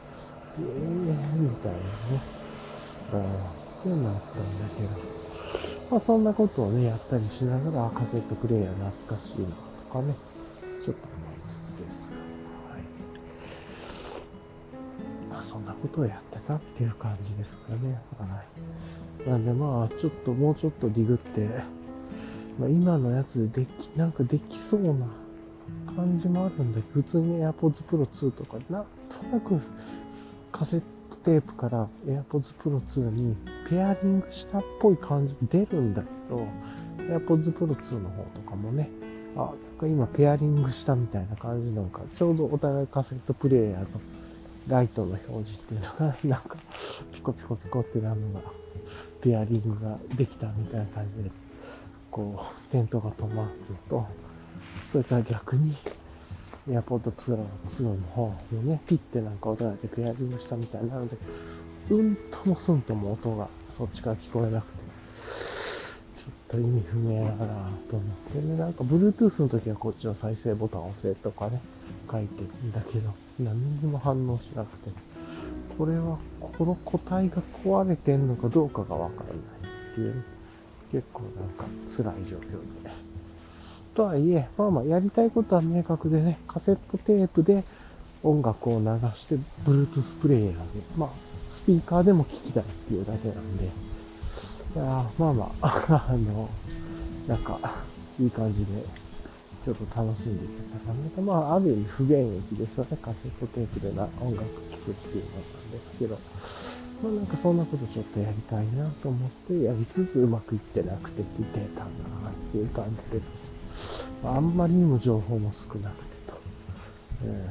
[0.58, 1.84] えー、みたいなね。
[3.12, 3.20] うん、
[3.82, 4.88] そうなったんだけど、
[5.90, 9.54] まあそんなことをね、やったりしながらカセットプレイヤー懐かしいなと
[9.92, 10.14] かね、
[10.84, 12.08] ちょっと思いつつです、
[12.70, 12.80] はい。
[15.30, 18.00] まあそんなことをやってたっていう感じですかね。
[18.18, 18.42] は
[19.26, 19.28] い。
[19.28, 21.48] なんでまあちょっともうちょっとディグって、
[22.58, 25.06] まあ、今のやつででき、なんかできそうな
[25.96, 28.80] 感じもあるんだけど、普通に AirPods Pro 2とか、な。
[28.80, 29.60] んとなく
[30.52, 33.36] カセットテープから AirPods Pro 2に
[33.68, 36.46] ペアリングしたっぽい感じ出るんだけど、
[36.98, 38.88] AirPods Pro 2の方とかもね、
[39.36, 43.86] あ、なんか今ペアリングしたみたいな感じなんか、ちょうどお互いカセットプレイヤーの
[44.68, 46.56] ライトの表示っていうのが、 なんか、
[47.12, 48.42] ピコピコピコってなるのが、
[49.20, 51.30] ペアリングができたみたいな感じで、
[52.10, 54.06] こう、テントが止まってると、
[54.94, 55.74] それから逆に、
[56.68, 61.16] AirPod Pro 2の方にね、ピッてなんかお互いでペアリングしたみたいなるんで、
[61.90, 64.74] うんともすんとも音がそっちから聞こえなくて、
[66.16, 67.36] ちょっと意味不明だな
[67.90, 71.60] と思ってね、なんか Bluetooth の時はこっちの再生ボタンを押せとかね、
[72.08, 74.90] 書いてんだけど、何にも反応しなくて、
[75.76, 79.36] これはこの個体が壊れてんのかどうかがわからない
[79.92, 80.22] っていう、
[80.92, 81.64] 結構なんか
[81.96, 83.03] 辛い状況で。
[83.94, 87.64] とはいえ、まあまあやりたいことは明確でね、カセットテープで
[88.22, 90.60] 音楽を流して、Bluetooth プレイヤーで、
[90.96, 91.10] まあ、
[91.62, 93.68] スピーカーでも聴きたいっていうだけなんで、い
[94.76, 94.82] や
[95.18, 96.48] まあまあ、 あの、
[97.28, 97.58] なんか、
[98.18, 98.66] いい感じで、
[99.64, 101.10] ちょっと楽しんでいけたらね。
[101.22, 102.98] まあ、ある意味不言益ですよね。
[103.00, 106.18] カセットテープでな音楽聴くっていうのなんですけど、
[107.02, 111.90] まあなんかそんなことちょっとやりたいなと思ってやりつつうまくいってなくて聞いてたな
[112.30, 113.43] っていう感じです。
[114.24, 116.34] あんまりにも情報も少なくてと。
[117.24, 117.50] え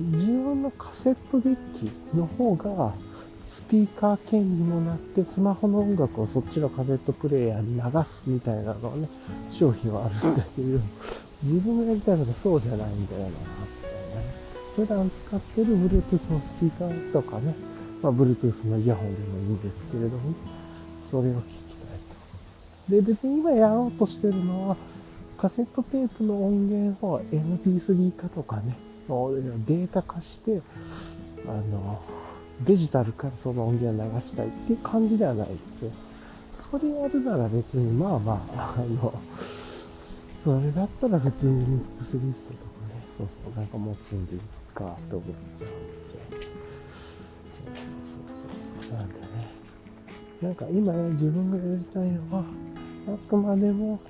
[0.00, 2.92] ー、自分のカセットデッキの方が
[3.48, 9.08] スピーカー兼にもなってスマホの音楽をそっちのカセットプレイヤーに流すみたいなのはね、
[9.50, 10.78] 商品はあるんだけど、
[11.42, 14.46] 自分がやりたいのがそうじゃないんだよな、みたいなね。
[14.76, 17.54] 普段使ってる Bluetooth のスピーカーとかね、
[18.02, 20.34] まあ Bluetooth のイヤホンでもいいんですけれども、
[21.10, 21.55] それを。
[22.88, 24.76] で、別に今やろうとしてるのは、
[25.38, 30.62] カセットテープの音源を MP3 化とかね、データ化して、
[31.46, 32.00] あの、
[32.64, 35.90] デジタルからその音源を流したいっていう感じではないですよ。
[36.70, 39.12] それやるなら別に、まあまあ、あの、
[40.42, 44.38] それだったら別にミックスリストとかね、そうそう、なんかもう積んでい
[44.72, 46.06] くかと思っちゃうんで。
[47.52, 47.84] そうそう
[48.80, 48.98] そうそう。
[48.98, 49.26] なんでね。
[50.42, 52.44] なんか今ね自分がやりたいのは、
[53.08, 54.00] あくまでも、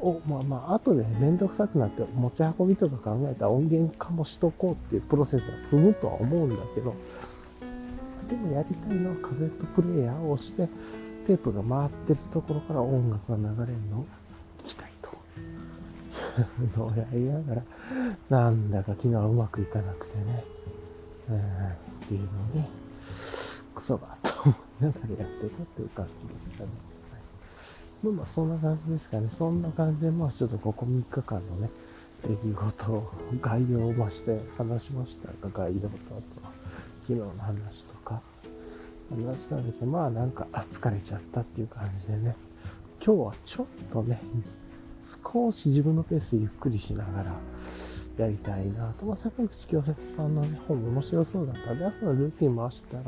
[0.00, 6.94] を、まあまあ、後でめんどくさくなって持ち運びとか考えた音源化もしとこうっていうプロセスは踏むとは思うんだけど、
[8.28, 10.68] でもやりたいのはカセットプレイヤーを押して、
[11.26, 14.06] テープが回ってるところから音楽が流れるのを
[14.64, 15.10] 聞きたいと。
[16.76, 17.62] のをやりながら、
[18.28, 20.44] なんだか昨日はうまくいかなくてね、
[21.30, 21.40] うん、っ
[22.08, 22.68] ていうので、
[23.74, 26.95] クソがと思いながらやってたっていう感じでしたね。
[28.02, 29.28] まあまあそんな感じですかね。
[29.36, 31.70] そんな感じで、まあちょっとここ3日間のね、
[32.22, 36.22] 出来事を概要を増して話しましたが、概要とあと
[37.02, 38.20] 昨日の話とか、
[39.10, 42.36] 話したんだけど、まあなんか疲れちゃったっていう感じでね、
[43.04, 44.20] 今日はちょっとね、
[45.24, 47.36] 少し自分のペースでゆっくりしながら
[48.18, 49.06] やりたいなと。
[49.06, 53.04] まあ、坂口京平さんのね、本も面白そうだったんで、朝のルーティン回したら、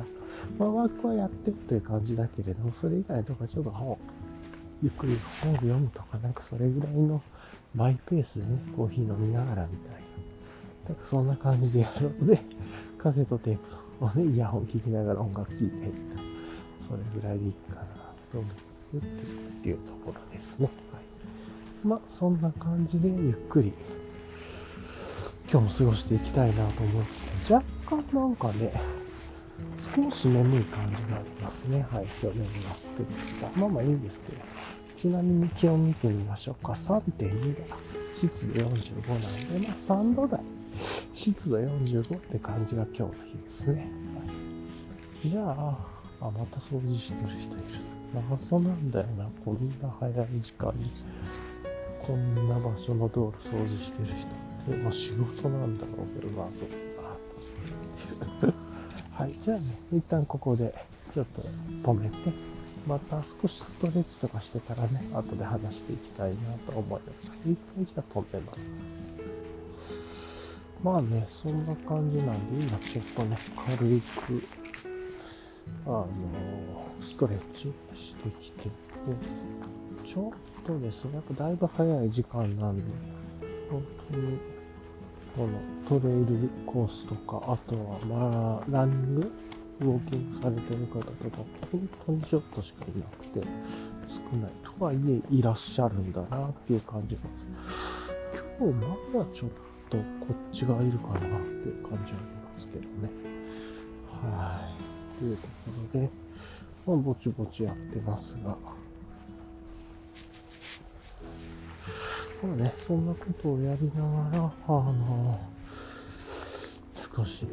[0.58, 3.98] まあ、ワークはやってるという感じだけれども、それ以外とかちょっと本
[4.82, 7.22] ゆっくり本を読むとか、なんかそれぐらいの
[7.74, 9.98] マイペースでね、コーヒー飲みながらみたいな。
[10.88, 12.40] なんかそんな感じでやるので、
[12.98, 13.58] カセットテー
[13.98, 15.92] プをね、イヤホン聴きながら音楽聴いてみたいな。
[16.88, 17.82] それぐらいでいいかな
[18.32, 20.70] と思ってるっていうところですね。
[20.92, 21.86] はい。
[21.86, 23.72] まあ、そんな感じでゆっくり
[25.50, 28.72] 今日も過ごしていきたいなと思ってて、若干なんかね、
[29.78, 31.86] 少し眠い感じがありますね。
[31.90, 33.60] はい、今日眠らせてました。
[33.60, 34.38] まあまあいいんですけど。
[34.96, 36.72] ちなみに気温見てみましょうか。
[36.72, 37.62] 3.2度。
[38.12, 40.40] 湿度45なんで、まあ3度台。
[41.14, 43.90] 湿度45って感じが今日の日ですね。
[44.16, 44.24] は
[45.24, 45.78] い、じゃあ、
[46.20, 47.62] あ、また掃除してる人いる。
[48.28, 49.28] 謎なんだよな。
[49.44, 50.90] こんな早い時間に。
[52.02, 54.82] こんな場所の道路掃除してる人って。
[54.82, 56.50] まあ仕事なんだろうけど、謎
[58.18, 58.67] だなと。
[59.18, 59.34] はい。
[59.40, 60.72] じゃあね、一旦ここで
[61.12, 61.42] ちょっと
[61.90, 62.16] 止めて、
[62.86, 66.36] また少しストレッチとかしてからね、後で話していきたいな
[66.72, 67.12] と思います。
[67.44, 69.16] 一回じゃあ止めます。
[70.84, 74.42] まあね、そんな感じなんで、今ちょっとね、軽く、
[75.84, 76.06] あの、
[77.02, 78.70] ストレッチしてきてて、
[80.06, 82.84] ちょっとですね、やっぱだいぶ早い時間なんで、
[83.68, 84.57] 本当に
[85.38, 89.32] このトレイルコースとか、あとはまあ、ランニング、
[89.82, 91.36] ウォーキングされてる方とか、
[91.70, 93.46] 本当にちょっとしかいなくて、
[94.08, 94.52] 少ない。
[94.64, 97.22] とはいえ、いらっしゃるんだなっていう感じです。
[98.58, 98.74] 今日
[99.14, 99.50] まだちょっ
[99.88, 102.88] とこっちがいるかなっていう感じはありますけどね。
[104.20, 104.68] は
[105.14, 105.18] い。
[105.20, 105.50] というとこ
[105.94, 106.10] ろで、
[106.84, 108.58] まあ、ぼちぼちやってますが、
[112.42, 115.40] まあね、そんなことをやりながら、あの、
[117.16, 117.46] 少し、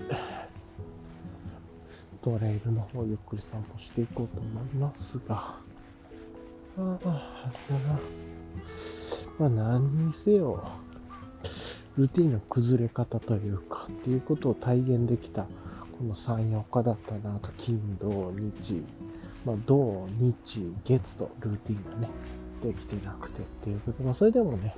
[2.21, 5.57] トレイルの方ゆっくり散歩していこうと思いますが、あ
[6.77, 7.99] あ、あれだな。
[9.39, 10.63] まあ何にせよ、
[11.97, 15.49] ルーティンの崩れ方というか、っていうことを体現できた、こ
[16.03, 18.83] の3、4日だったなと、金、土、日、
[19.45, 22.09] まあ、土、日、月とルーティンがね、
[22.65, 24.03] できてなくてっていうこと。
[24.03, 24.75] まあ、それでもね、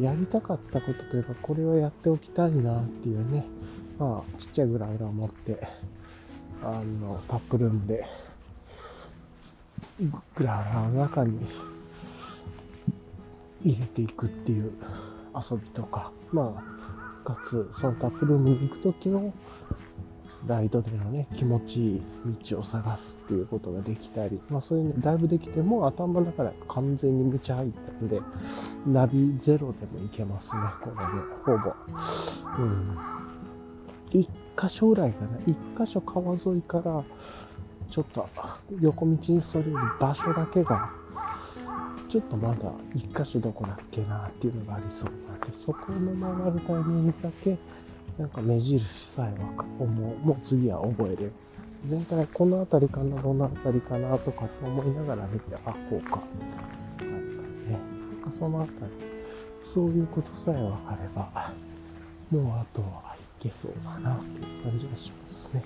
[0.00, 3.46] やりたかったことというか、これをやっておきたいなっていうね、
[3.98, 5.66] まあ、ちっちゃいグラウラを持って、
[6.62, 8.06] あの、タップルームで、
[10.36, 11.38] グラウラの中に
[13.64, 14.72] 入れていくっていう
[15.34, 16.62] 遊びとか、ま
[17.24, 19.32] あ、かつ、そのタップルームに行くときの
[20.46, 22.02] ライドでのね、気持ちいい
[22.50, 28.20] 道を探すっていうことができたり、まあそういうね、だいぶできても頭の中で完全に無茶入ったんで、
[28.86, 31.02] ナビゼロでもいけますね、これね、
[31.44, 31.74] ほぼ。
[32.62, 32.98] うん。
[34.10, 37.02] 一箇所ぐらいかな、一箇所川沿いから、
[37.90, 38.28] ちょっと
[38.80, 40.90] 横道にそれる場所だけが、
[42.08, 47.58] ちょっとまだ一箇所どこだっけなっていうのがありそうなんで、そこの曲がるタイミングだけ、
[48.18, 51.32] なんか目印さえわかもう、もう次は覚える。
[51.86, 56.20] 全体この辺りかな、どの辺りかなとかって思いながら見て、あ、こうか。
[56.98, 57.78] なんね。
[58.20, 58.86] なんかその辺り、
[59.64, 61.52] そういうことさえ分かれば、
[62.30, 65.62] もうあとはいけそうだなっていう感じがしますね。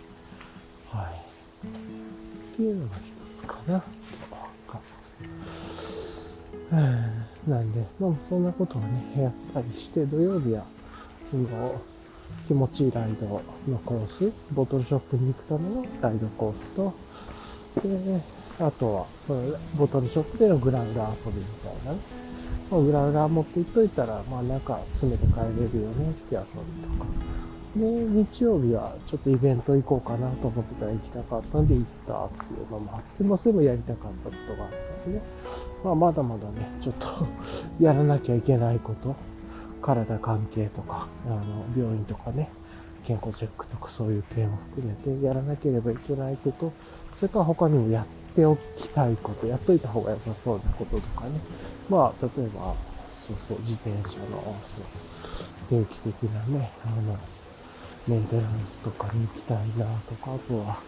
[0.90, 1.66] はい。
[1.66, 3.82] っていうのが一つかな。
[7.48, 10.64] なんで、まあそんなことをね、やったりして、土曜日は、
[11.30, 11.80] その、
[12.46, 16.94] 気持ちいいライドのコース、ボトルショップに行くためのライドコースと、
[17.80, 18.20] で、
[18.60, 19.06] あとは、
[19.76, 21.98] ボトルショップでのグラウラー遊びみたいなね。
[22.70, 26.46] まあ、グラウラー持っていっといたら、まあ中詰めて帰れるよねって遊び
[26.82, 27.06] とか。
[27.76, 35.24] で、日曜日はちょっとイベント行こうかなと思ってたら行きたかったんで行ったっていうのもあって、まあそういえばやりたかったことがあったんでね。
[35.82, 37.08] まあまだまだね、ちょっと
[37.80, 39.16] やらなきゃいけないこと
[39.82, 42.48] 体関係とか、あの、病院とかね、
[43.06, 46.72] 健康チェックとかそういう点を含めてやらなければいけないこと、
[47.16, 51.30] それから他にもやっておきたいこと、やっといた方が良さそうなこととかね。
[51.90, 52.74] まあ、例えば、
[53.26, 55.02] そうそう、自転車の、そう
[55.68, 57.18] 定期的なね、あの、
[58.06, 60.78] メンテナンスとかに行きたいなとか、あとは、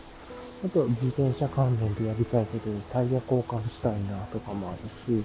[0.65, 4.79] あと自転車関連でやりたいことでタイヤ交換したいなとかもある
[5.21, 5.25] し、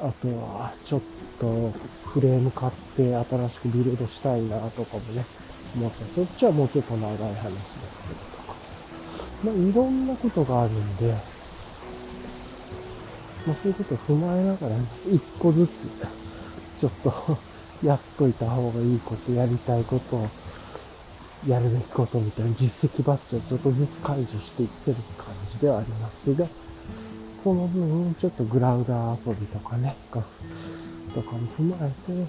[0.00, 1.00] あとは、ちょっ
[1.38, 1.72] と
[2.06, 5.24] フレーム買って新しくビルドしたいなとかもね、
[5.76, 7.78] 思ったそっちはもうちょっと長い話です
[8.08, 8.54] けどとか。
[9.44, 11.14] まあ、いろんなことがあるんで、
[13.46, 15.88] まあ、そういうことを踏まえながら、ね、一個ずつ、
[16.80, 17.38] ちょっと
[17.86, 20.28] やっといた方がいいこと、やりたいことを、
[21.48, 26.46] やるべきことみたいな実績バッジをちょっとずつ解除していってる感じではありますが、
[27.42, 32.26] その分、ちょっとグラウダー遊びとかね、とかも踏まえて、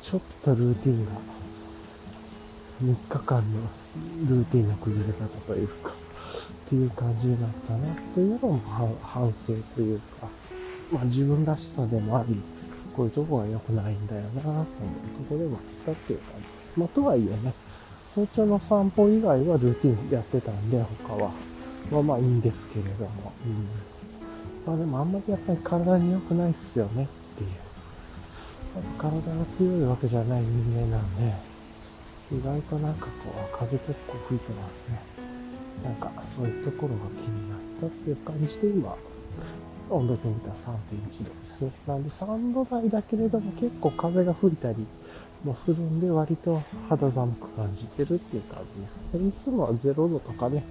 [0.00, 1.12] ちょっとルーティンが、
[2.84, 3.60] 3日間の
[4.28, 8.60] ルーティンの崩れ方というか、っていう感じになったな、というのも
[9.02, 10.28] 反省というか、
[10.92, 12.40] まあ自分らしさでもあり、
[12.94, 14.64] こういうとこが良くないんだよな、と思うと
[15.30, 16.78] ころでもあったっていう感じです。
[16.78, 17.52] まあとはいえね、
[18.14, 21.32] 早朝の散歩以外はルーティンやってたんで、他は。
[21.90, 23.32] まあまあいいんですけれども。
[23.44, 23.91] うん
[24.66, 27.50] まあでもあんまりやっぱり体に良くないっすよねっていう。
[28.98, 31.34] 体が強いわけじゃない人間なんで、
[32.32, 33.12] 意外となんかこ
[33.54, 35.02] う、風結構吹いてますね。
[35.84, 38.96] なんかそういうところが気になったっていう感じで今、
[39.90, 41.72] 温度計見たら3.1度ですね。
[41.86, 44.86] なんで3度台だけれども結構風が吹いたり、
[45.44, 49.00] もするんで、割と肌寒く感じてるっていう感じです。
[49.16, 50.64] いつもは0度とかね、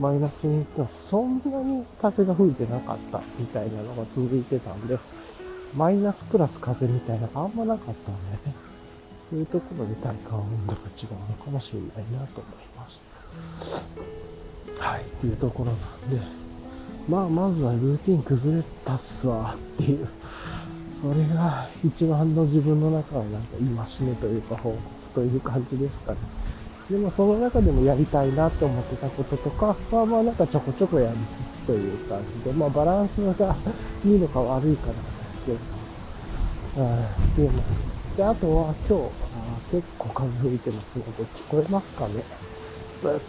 [0.00, 4.98] マイナスに行ってもそんなに風が吹いてなかったみたいなのが続いてたんで、
[5.76, 8.54] マイナスプラス風みたいなのがあんまなかったんでね、
[9.30, 13.00] そういうところで体感温度が違うのかもしれないなと思いまし
[14.78, 14.88] た。
[14.88, 15.78] はい、っていうところなん
[16.10, 16.44] で、
[17.08, 20.08] まあ、まずはルーティン崩れたっすわっていう
[21.04, 24.80] それが一番の自分の中はなんか戒めというか報告
[25.14, 26.18] という感じですかね。
[26.88, 33.32] でもその中でもやりたいなって思ってたこととかはまあなんかちょこちょこやりつつという感じで、まあバランスが
[34.02, 37.46] いいのか悪いかなんですけど、ってい。
[37.48, 37.62] うの
[38.16, 39.08] で、あとは今日、あ
[39.70, 42.14] 結構風吹いてますので、聞こえますかね。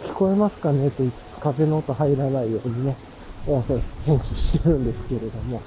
[0.06, 2.96] 聞こえますかねと言いつつ風の音入らないようにね、
[3.46, 5.60] 音声編集してるんですけれども、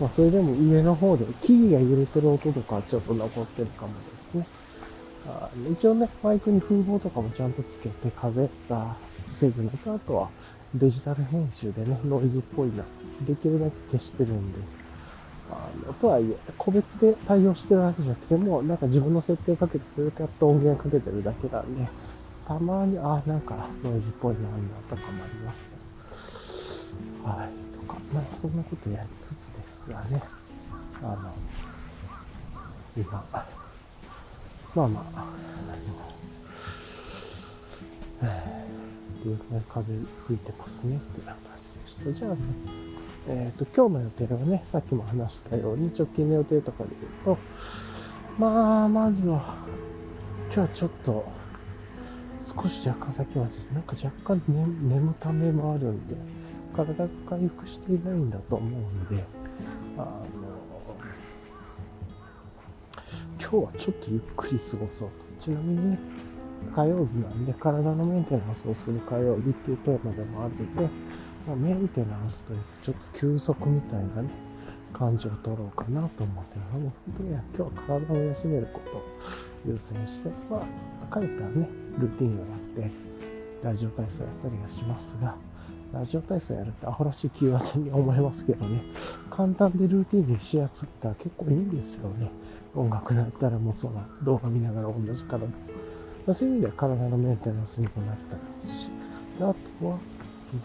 [0.00, 3.98] まあ、それでも上の方で木々が揺れてる音とかちょっと残ってるかもで
[4.32, 4.46] すね。
[5.28, 8.96] あ一応ね、マイクに風防とかもちゃんとつけて風が
[9.28, 10.30] 防ぐのと、あとは
[10.74, 12.84] デジタル編集でね、ノイズっぽいな、
[13.26, 14.58] できるだけ消してるんで、
[15.50, 21.86] あの、とはいえ、個別で対応してるわけじゃなくても、なんか自分の設定かけて、それからと音源かけてるだけなんで、
[22.48, 24.48] たまに、あ、なんかノイズっぽいな、な
[24.88, 25.80] とかもありますね。
[27.22, 27.76] はい。
[27.76, 29.49] とか、まあそんなことやりつつ
[29.90, 30.22] ですがね、
[31.02, 31.34] あの、
[32.96, 33.24] 今、
[34.74, 35.26] まあまあ、あの、
[38.22, 39.92] えー、ね、風
[40.26, 41.34] 吹いてますねって話
[41.72, 42.12] でした。
[42.12, 42.38] じゃあね、
[43.28, 46.90] えっ、ー、と、今日の予定はね、さっきも話したように、直近の予定とかで
[47.24, 47.38] 言うと、
[48.38, 49.56] まあ、まずは、
[50.46, 51.24] 今日はちょっと、
[52.42, 56.14] 少し若干先はですね、なんか若干、ね、眠ためもあるんで、
[56.74, 59.39] 体が回復していないんだと思うんで、
[60.02, 60.96] あの、
[63.38, 65.44] 今日はちょっとゆっくり過ごそうと。
[65.44, 65.98] ちなみに、
[66.74, 70.88] 火曜日なんで、体のメンテナンスをする火曜日っていうテーマでもあるので、
[71.46, 74.30] まあ、メンテナンスというと、ちょっと休息みたいなね、
[74.92, 76.94] 感じを取ろうかなと思ってるので、
[77.56, 79.02] 今日は体を休めることを
[79.66, 80.62] 優先して、ま
[81.10, 82.90] あ、帰ったらね、ルーティンをやって、
[83.62, 85.34] ラジオ体操やったりはしますが、
[85.92, 88.82] ラジオ体操やるってアホらしいキーワードに思いますけどね、
[89.28, 92.30] 簡単でルーティンにしやすいったら結構いいんですよね。
[92.74, 95.46] 音楽だったらもうそうな動画見ながら同じ体。
[96.32, 98.90] そういう意味では体のメンテナンスにもなったらし、
[99.38, 99.40] あ
[99.80, 99.98] とは、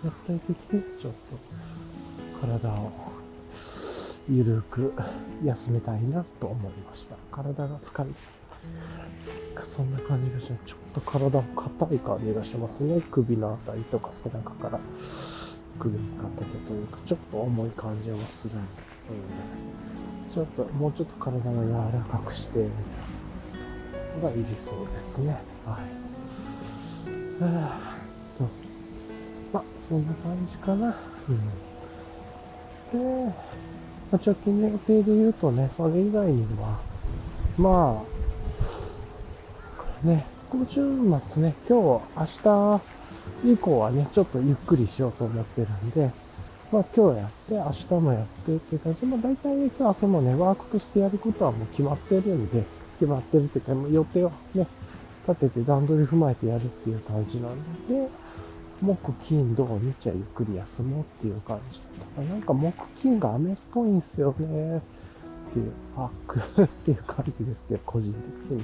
[0.03, 2.91] 絶対的にちょっと体を
[4.29, 4.93] ゆるく
[5.43, 7.15] 休めたいなと思いました。
[7.31, 8.15] 体が疲れて
[9.63, 13.01] そんな感じがして、ちょっと体も硬い感じがしますね。
[13.11, 14.79] 首のあたりとか背中から
[15.79, 18.61] 首にかけてというか、ちょっと重い感じはするんで、
[20.27, 25.37] うん、ちょっと、もうちょっと体を柔らかくして、みたいなのがいりそうですね。
[25.65, 27.43] はい。
[27.43, 27.79] は
[28.37, 28.47] と
[29.51, 30.95] まあ、そんな感じかな。
[31.29, 33.27] うん。
[33.27, 33.33] で、
[34.11, 36.79] まあ、直近の予定で言うとね、それ以外には、
[37.57, 38.24] まあ、
[40.05, 40.75] ね、今週
[41.25, 42.81] 末ね、今日、明日
[43.43, 46.11] 以降はね、ちょっとゆっくりしようと思ってるんで、
[46.71, 52.63] まあ今日やって、明日もやってって感じ、まあ大体今日明日もね、ワークとしてやることはもう決まってるんで、
[52.99, 54.67] 決まってるっていうか、予定をね、
[55.27, 57.55] 立てて段取り踏まえてやるっていう感じなん
[57.87, 58.07] で、
[58.83, 64.77] 木、金、土、日はゆっくり休もうっていう感じだったかなんか木、金が雨っぽいんすよね。
[64.77, 64.81] っ
[65.51, 68.13] ていう、あ、くっていう感じですけど、個人
[68.49, 68.63] 的に。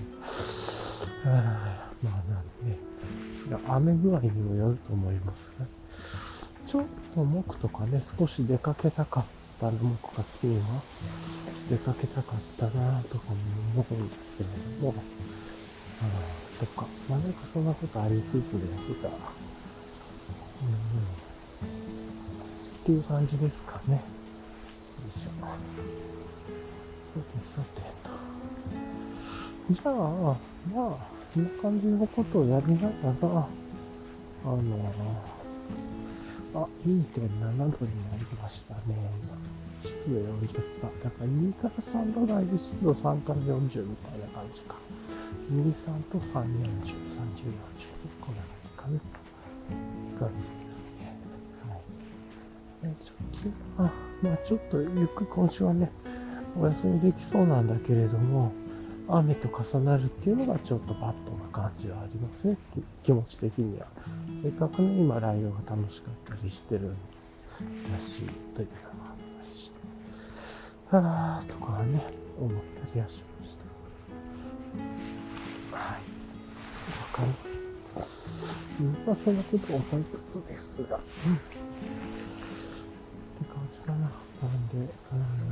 [1.23, 2.25] まあなん
[2.65, 5.65] で、ですが、雨具合にもよると思いますが、
[6.67, 9.25] ちょっと木とかね、少し出かけたかっ
[9.59, 10.81] たの、木か金は、
[11.69, 13.35] 出かけたかったなとかも
[13.75, 14.49] 思うんですけれ
[14.79, 14.95] ども、
[16.01, 16.05] あ
[16.59, 18.41] とか、まあなんかそんなことありつつで
[18.77, 20.73] すが、うん、
[22.81, 23.95] っていう感じですかね。
[23.95, 24.01] よ
[25.07, 25.29] いしょ。
[25.41, 25.47] さ
[27.19, 28.00] てさて。
[29.69, 30.37] じゃあ、まあ、
[31.33, 33.47] こんな感じのことをやりながら、
[34.43, 34.61] あの
[36.53, 38.81] あ、2.7度になりましたね。
[39.85, 40.53] 湿度40%。
[41.03, 44.75] だから2から3度台で湿度3から40みたいな感じか。
[45.51, 47.61] 2、3と3、40、30、40。
[48.19, 48.41] こんな
[48.75, 48.99] 感じかね。
[50.19, 51.17] 感じですね。
[52.83, 52.95] はい。
[52.99, 53.15] ちょっ
[53.77, 53.91] と、あ、
[54.21, 55.91] まあちょっとゆっくり今週はね、
[56.59, 58.51] お休みできそうなんだけれども、
[59.13, 62.57] 雨と重なるっていうのがちょっとバットな感じはありますね。
[63.03, 63.87] 気持ち的には。
[64.41, 66.95] せっかくね、今ライブが楽しかったりしてる
[67.91, 68.21] らしい
[68.55, 69.77] というのがあったりして。
[70.89, 72.01] はぁーとかね、
[72.39, 73.57] 思ったりはしまし
[75.71, 75.77] た。
[75.77, 75.91] はい。
[75.91, 76.01] わ
[77.11, 77.27] かる。
[79.05, 80.95] まあ、そんなこと思いつつですが。
[80.97, 81.35] うん。
[81.35, 81.45] って
[83.45, 83.97] 感じかな。
[83.97, 85.50] なんで、うん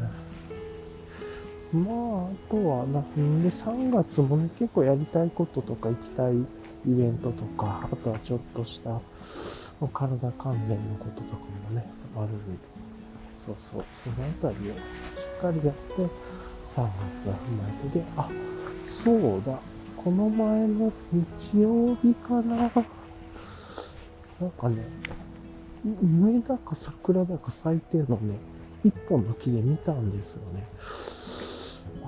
[1.73, 6.45] まあ、あとは、なんで、3月もね、結構やりたいこととか行きたいイ
[6.87, 8.99] ベントとか、あとはちょっとした
[9.93, 11.35] 体関連のこととか
[11.69, 12.59] もね、あるんで、
[13.37, 14.77] そうそう、そのあたりをし
[15.37, 16.07] っかりやって、3
[16.75, 18.29] 月は踏まえて、で、あ、
[18.89, 19.59] そうだ、
[19.95, 24.83] この前の日曜日かな、なんかね、
[26.01, 28.37] 梅だか桜だか咲いてるのね、
[28.83, 30.65] 一本の木で見たんですよね。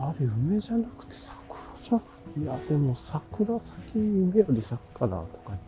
[0.01, 2.43] あれ、梅じゃなくて桜じゃん。
[2.43, 5.59] いや、でも桜先梅より咲くかなとか、ね。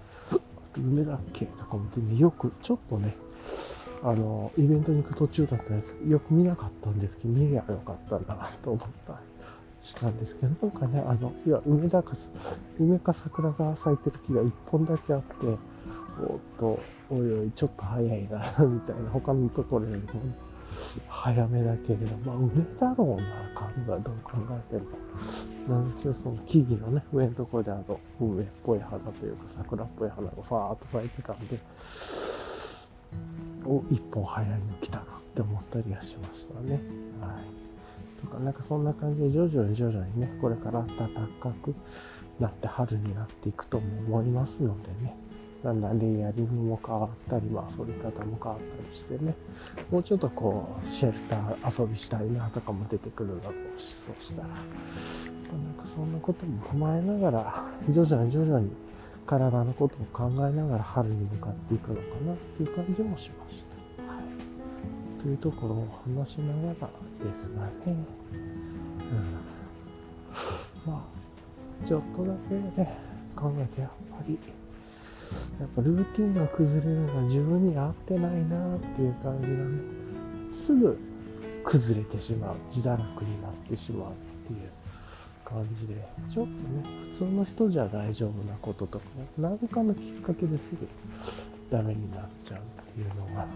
[0.77, 3.15] 梅だっけとか思ってね、よくちょっとね、
[4.01, 6.11] あの、イベントに行く途中だったんですけど。
[6.11, 9.17] よく見なかったんですけど、見りゃよかったなと思ったり
[9.83, 12.15] したんですけど、なんかね、あの、いや、梅だか、
[12.79, 15.57] 梅か桜が咲いてる木が一本だけあって、おっ
[16.59, 16.79] と、
[17.11, 20.07] おいおい、ちょっと早いな、みたいな、他のところよりも、
[21.07, 22.49] 早めだけれど、まあ、梅
[22.79, 23.23] だろうな、
[23.55, 24.31] 考え、どう考
[24.71, 24.83] えても。
[25.67, 31.59] なんですけど、その木々のね、上のところであの、梅っぽい花というか、桜っぽい花がファーっと咲いてたんで、
[33.65, 35.05] お、一本早いの来たなっ
[35.35, 36.81] て思ったりはしましたね。
[37.21, 38.21] はい。
[38.21, 41.09] とか、なんかそんな感じで徐々に徐々にね、これから暖
[41.39, 41.73] かく
[42.39, 45.15] なって春になっていくとも思いますのでね、
[45.63, 49.33] だんだんレイヤリングも変わったり、まあ遊び方も変わったりしてね、
[49.89, 58.71] もうちょっとこう、シェルター遊びしたいなとかも出てくるだろうし、そうしたら、なんかそんなことも踏まえながら、徐々に徐々に
[59.25, 63.63] 体のことを考えながら春に向かっていくのかなっていう感じもしまし
[63.97, 64.13] た。
[64.13, 64.23] はい、
[65.21, 66.89] というところを話しながら
[67.25, 67.71] ですがね、
[70.85, 72.97] うん、まあ、ちょっとだけね、
[73.33, 74.37] 考えてやっぱり、
[75.59, 80.97] やっぱルーティンが崩れるのが自分に合ってないなっていう感じがね、すぐ
[81.63, 84.13] 崩れてしまう、自堕落になってしまうっ
[84.47, 84.69] ていう
[85.45, 85.95] 感じで、
[86.29, 86.57] ちょっとね、
[87.11, 90.87] 普通の人じゃ大丈夫なこととかね、何かのきっかけですぐ
[91.71, 92.63] ダメになっちゃうっ
[92.93, 93.47] ていうのが、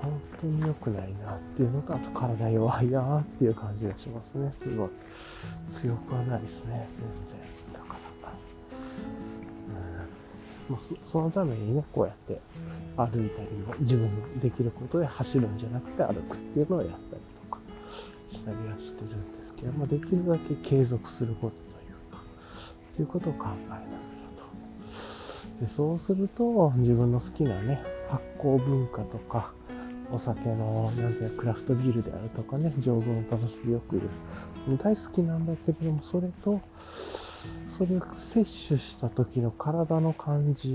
[0.00, 4.52] 本当に良くないなっていうのと、あと体弱いなっていう感じがしますね。
[4.60, 4.88] すごい。
[5.68, 7.48] 強くはないですね、全然。
[10.68, 12.40] まあ、そそのためにね、こうやって
[12.96, 17.00] 歩いたりも、自分のできることで走るんじゃなくて歩くっていうのをやったり
[17.50, 17.60] とか
[18.30, 22.22] したりはしてるんでけど、まあ、できるだけ継続することというか、
[22.96, 23.88] ということを考えながら
[25.58, 25.64] と。
[25.64, 29.52] でそうすると、自分の好きなね、発酵文化とか、
[30.10, 34.08] お酒の、なんていうクラフトビールであるとかね、醸造の楽しみよくいる。
[34.82, 36.60] 大好きなんだけれども、それと、
[37.78, 40.70] それを摂取した時の体の感じ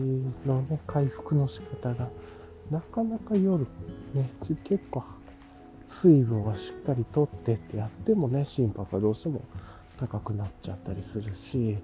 [0.46, 2.08] のね、回復の仕方が、
[2.72, 3.68] なかなか夜、
[4.14, 4.30] ね、
[4.64, 5.04] 結構
[5.90, 9.42] 水分はしっかりとってってやってもね、心拍がどうしても
[10.00, 11.78] 高くなっちゃったりするし、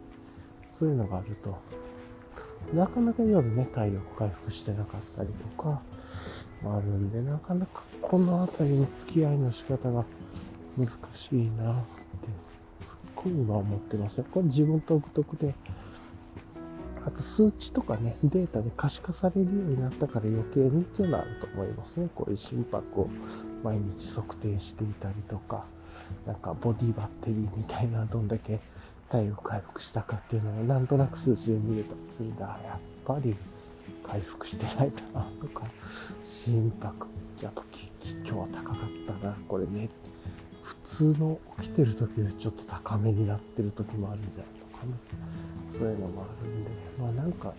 [0.80, 1.58] そういうのがあると、
[2.74, 5.82] なかなか夜ね、体力回復してなかったりとか、
[6.64, 10.06] あるんで、なかなかこの辺りの付き合いの仕方が
[10.78, 11.84] 難しいな。
[13.20, 14.26] って、すっごい今思ってますよ。
[14.32, 15.54] これ自分独特で、
[17.06, 22.10] あと数値とかね、データで可視化されるようになったから余計にっていうのはあると思いますね。
[22.14, 23.10] こういう心拍を
[23.64, 25.66] 毎日測定していたりとか、
[26.26, 28.60] なんかボディバッテリーみたいなどんだけ
[29.10, 32.60] 体力回復したかっていうのがなんとなく数値で見れたりするんだ。
[32.64, 33.36] やっぱり
[34.06, 35.66] 回復してないかなとか、
[36.24, 37.08] 心拍、
[37.42, 37.64] やっぱ
[38.24, 39.90] 今日は高かったな、これねっ。
[40.70, 44.94] 普通の起きてる時よりちょっと高めになってる時もあるんじゃないとかね。
[45.74, 46.70] そういうのもあるんで、
[47.02, 47.54] まあなんか、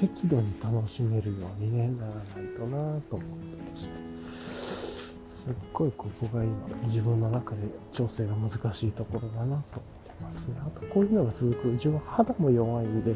[0.00, 2.24] 適度に楽しめるように、ね、ならない
[2.58, 4.10] となと思ってまして。
[4.50, 6.52] すっごいここが今
[6.86, 7.58] 自分の中で
[7.92, 10.54] 調整が難しいところだなと思ってますね。
[10.66, 13.14] あとこういうのが続く自分肌も弱いんで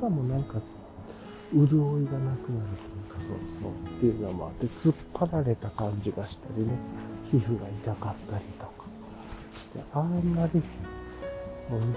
[0.00, 0.60] 肌もなんか
[1.54, 6.72] 潤いがなくなるというかそうそうっていうのもあって突っ張られた感じがしたりね
[7.30, 8.80] 皮膚が痛かったりとか。
[9.60, 10.62] してあんまり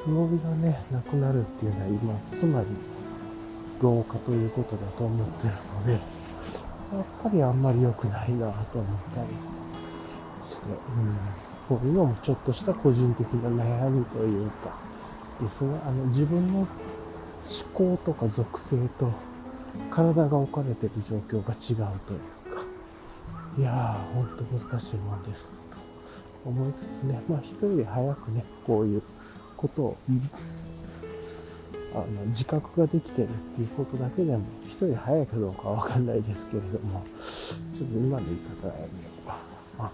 [0.05, 2.67] 潤いがねなくなるっていうのは今つまり
[3.81, 9.27] 老化ということだと思ってるのでやっぱりあんまり良くないなと思ったり
[10.47, 11.17] して、うん、
[11.67, 14.77] こういうのもちょっとした個人的な悩みというか、
[15.41, 16.67] ですね、あの自分の思
[17.73, 19.11] 考とか属性と
[19.89, 22.19] 体が置かれてる状況が違うという。
[22.19, 22.42] か、
[23.57, 25.47] いやー、ほんと難しいもんです。
[26.43, 29.03] と思いつつね、まあ人より早くね、こういう
[29.55, 29.97] ことを、
[31.93, 37.03] あの自覚ができてるっていうことだけでも人より早いかどうかはわかんないですけれども、
[37.77, 38.73] ちょっと今の言い方は
[39.77, 39.91] まあ、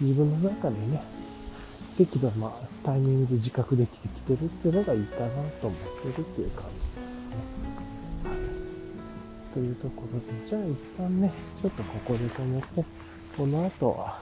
[0.00, 1.02] 自分の中でね、
[1.98, 2.50] 適度な
[2.82, 5.28] タイミングで自覚できてきてるっていうのがいいかな
[5.60, 6.95] と思ってるっていう感じ。
[9.56, 11.32] というところで、じゃあ一旦ね、
[11.62, 12.84] ちょっとここで止めて、
[13.34, 14.20] この後は、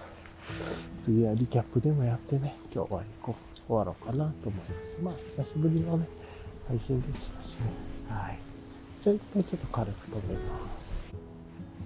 [1.01, 5.03] 次はリキャップでもやってね、今日はこう終わろうかなと思います。
[5.03, 6.07] まあ、久しぶりのね、
[6.69, 7.63] 配信でしたしね。
[8.09, 8.39] はい。
[9.03, 10.41] じゃあ一回ちょっと軽く止めま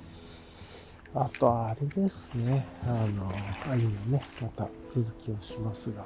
[0.07, 1.01] す。
[1.15, 2.67] あとあれですね。
[2.85, 3.33] あの、
[3.73, 6.05] アニメね、また続きをしますが、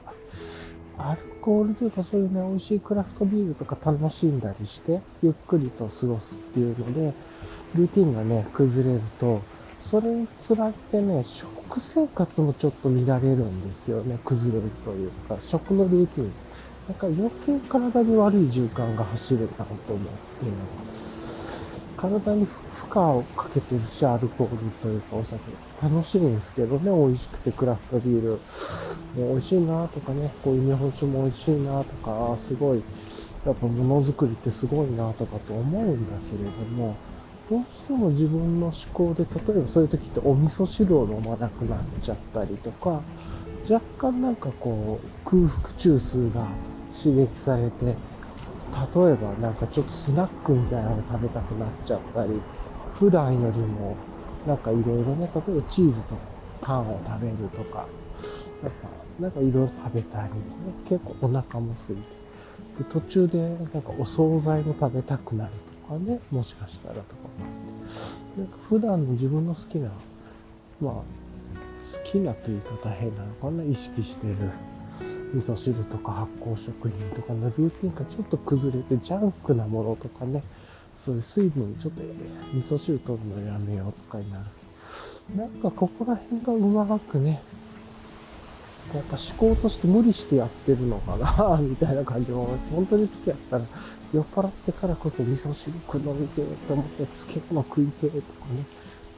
[0.99, 7.13] アルコールというかそういうね、美味しいクラフトビールとか楽しんだりして、ゆっくりと過ごすっていうので、
[7.75, 9.41] ルーティンがね、崩れると、
[9.85, 14.19] それにつられてね、食生活もちょっと乱れるんですよね。
[14.25, 16.33] 崩れるというか、食のルーティン。
[16.89, 20.13] なんか余計体に悪い循環が走るなと思って、
[21.97, 25.41] 体に負荷をかけてるし、アルコールというかお酒。
[25.83, 28.39] 楽しいんですけどね、美味しくてクラフトビール。
[29.17, 32.83] 美味しいなとかね、こういう日本酒も美味しいなとか、すごい、
[33.45, 36.95] やっぱものづくりってすごいなとかと思うんだけれども、
[37.51, 43.01] どうしても自分の思考で、例えばそういう時ってお味噌汁を飲まなくなっちゃったりとか、
[43.71, 46.47] 若干なんかこう、空腹中枢が
[47.03, 47.95] 刺激されて、例え
[49.15, 52.41] ばなんかちょっとスナックみたいなの食べたくなっちゃったり、
[53.03, 53.97] 普段よりも
[54.47, 56.15] なんかいろいろね、例えばチーズと
[56.61, 57.85] パンを食べるとか、
[58.63, 58.89] なんか、
[59.19, 60.31] なんかいろいろ食べたり、ね、
[60.89, 62.03] 結構お腹も空いて、
[62.79, 63.39] で途中で
[63.75, 65.51] なんかお惣菜も食べたくなる
[65.89, 67.07] とかね、もしかしたらとか
[68.39, 69.91] なんか普段の自分の好きな、
[70.81, 71.03] まあ、好
[72.05, 74.37] きなという言い方変なのかな、意識してる。
[75.35, 80.45] 味噌汁とか発酵食品とかのルーティンがちょっと崩れて、ジャンクなものとかね、
[81.05, 82.03] そういう水分ちょっと
[82.55, 84.45] 味噌汁取るのやめようとかになる。
[85.37, 87.43] なんかここら辺がうまくね、
[88.95, 93.65] やっぱ思考として無理してやってるのかな みたいな感じも、本当に好きやったら、
[94.13, 98.21] 酔っ払ってからこそ味噌汁食飲みてと思って、漬物食いてとか
[98.53, 98.65] ね、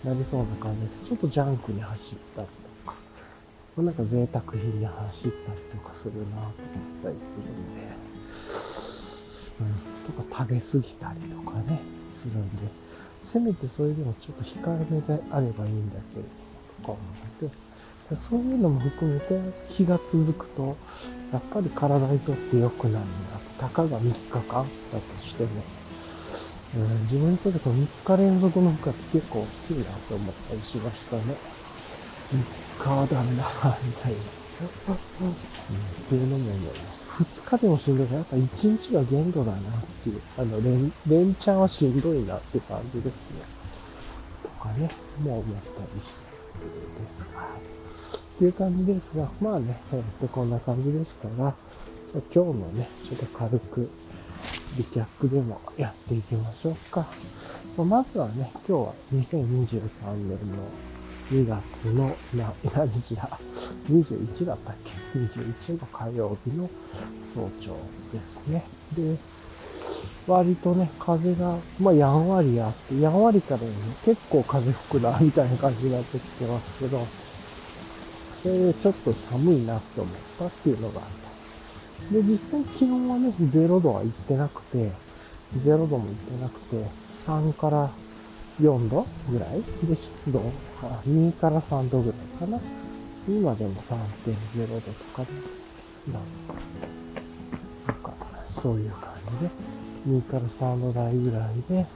[0.05, 2.49] なりそうな感じで、ちょっとジャンクに走ったり
[2.85, 2.97] とか、
[3.83, 5.33] なんか贅沢品に走ったり
[5.73, 6.53] とかするなと思っ
[7.03, 7.81] たりするんで、
[9.61, 11.81] うん、とか食べ過ぎたりとかね、
[12.21, 12.69] するんで、
[13.33, 16.27] せめてそれでもちょっと控えめであればいいんだけど、
[16.83, 16.97] とか思
[17.47, 19.41] って、そういうのも含めて
[19.71, 20.77] 日が続くと、
[21.33, 23.41] やっぱり体にとって良くなるんだ。
[23.59, 24.67] たかが3日間だと
[25.25, 25.51] しても、
[26.77, 31.23] うん、自分にとってこの3日連続の負荷って結構大きいなと思ったりしましたね。
[32.79, 34.19] 3日はダメだ、みたいな。
[34.61, 35.37] うん、っ
[36.09, 37.04] ていうのも思います。
[37.15, 39.63] 2日でもしんどいから、やっぱ1日は限度だなっ
[40.03, 43.43] ていう、あの、連、連チャンはしんどいなって感じですね。
[44.43, 44.91] とかね、
[45.23, 45.61] もう思った
[45.95, 46.05] りし
[46.55, 47.43] つつですが。
[47.43, 51.55] っていう感じですが、まあね、えっと、こんな感じでしたが、
[52.13, 53.89] 今日のね、ちょっと軽く
[54.77, 57.07] リキャップでもやっていきましょうか。
[57.77, 60.65] まずはね、今日は2023年の
[61.31, 62.53] 2月の、何
[62.89, 63.39] 日だ
[63.91, 66.69] ?21 だったっけ ?21 の火曜日の
[67.35, 67.77] 早朝
[68.13, 68.65] ですね。
[68.97, 69.17] で、
[70.27, 73.69] 割とね、風が、まあ、やんわりあって、やんわりからね、
[74.05, 77.01] 結構風吹くな、みたいな感じになってきてますけど、
[78.43, 81.07] それでちょっと寒いなって思ったっていうのがあっ
[82.09, 82.15] た。
[82.15, 84.91] で、実際気温はね、0度は行ってなくて、
[85.57, 86.85] 0度も行ってなくて、
[87.27, 87.91] 3から
[88.61, 89.63] 4度ぐらい？
[89.87, 90.43] で湿度、
[91.07, 92.61] 2から3度ぐらいかな？
[93.27, 95.29] 今でも3.0度とかで、
[96.13, 98.13] なんか、
[98.61, 99.51] そういう感じで、
[100.19, 101.87] 2から3度台ぐらいで、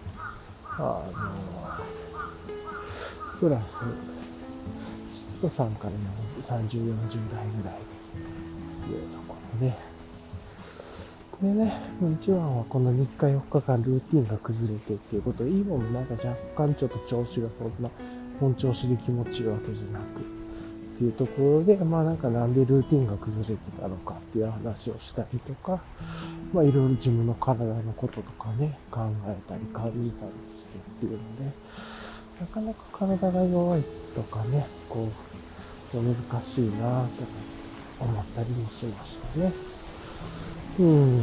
[0.78, 1.12] あの、
[3.38, 3.78] プラス、
[5.40, 5.90] と3から
[6.40, 7.74] 30、40代ぐらい
[8.88, 9.74] で、いうところで。
[11.40, 11.80] でね、
[12.20, 17.88] 一番はこの3日4日間ルーティンが崩れてっていうことで、今もなんか若干ちょっと調子がそんな
[18.40, 25.80] 本調子で気持ちいいわけじゃなく、っていうところで、まあなんかなんでルーティンが崩れてたのかっていう話をしたりとか、
[26.52, 31.52] まあいろいろ自分の体のこととかね、考えたり感じたりしてっていうので、
[32.40, 33.82] なかなか体が弱い
[34.14, 37.28] とかね、こう、難しいなとか
[38.00, 39.52] 思ったりもしましたね。
[40.78, 41.18] うん。
[41.18, 41.20] っ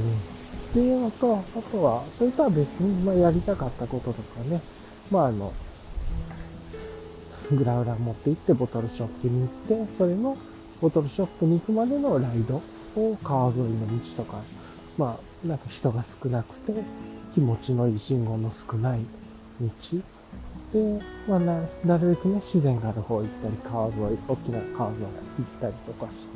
[0.74, 1.42] ていうのと、あ
[1.72, 4.60] とは、それとは別に、まあ、やりたかったこととかね、
[5.10, 5.54] まあ、あの、
[7.52, 9.50] グラウラ持って行ってボトルショップに行っ
[9.86, 10.38] て、それの
[10.82, 12.62] ボトルショップに行くまでのライド
[12.96, 13.88] を川沿いの
[14.18, 14.42] 道とか、
[14.98, 16.74] まあ、なんか人が少なくて、
[17.34, 19.00] 気持ちのいい信号の少ない
[19.62, 19.68] 道。
[20.74, 25.08] で、まあな、なるべくね、自然がある方行ったり、川沿い、大きな川沿い行
[25.44, 26.36] ったりとかして、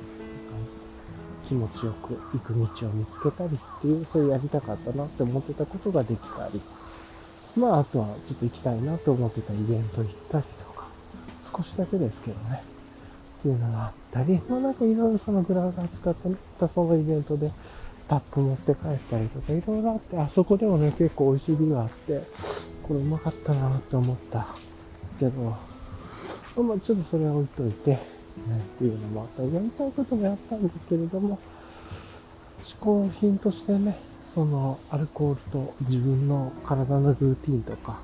[1.48, 6.62] 気持ちよく行く道を見つけたりっていう、そういうやりたかったなって思ってたことができたり、
[7.56, 10.44] まあ、あとはちょっと行きたいなと思ってたイベント行ったり、
[11.56, 12.62] 少しだけですけどね、
[13.40, 16.30] っていうのがあったり、まあなんかいろいろそのグラフが使って
[16.60, 17.52] たそのイベントで、
[18.08, 22.22] タップ持って帰ったりとか、いろいろあって、あそこでもね、結構美味しいビルがあって、
[22.84, 24.48] これうまかったなって思った。
[25.20, 25.42] けど、
[26.64, 28.00] まあちょっとそれは置いといて、ね、
[28.58, 31.38] っていうのもあったり、やりたいこともやったんだけれども、
[32.64, 34.00] 嗜好品としてね、
[34.34, 38.00] そのアルコールと自分の体のルーティンとか、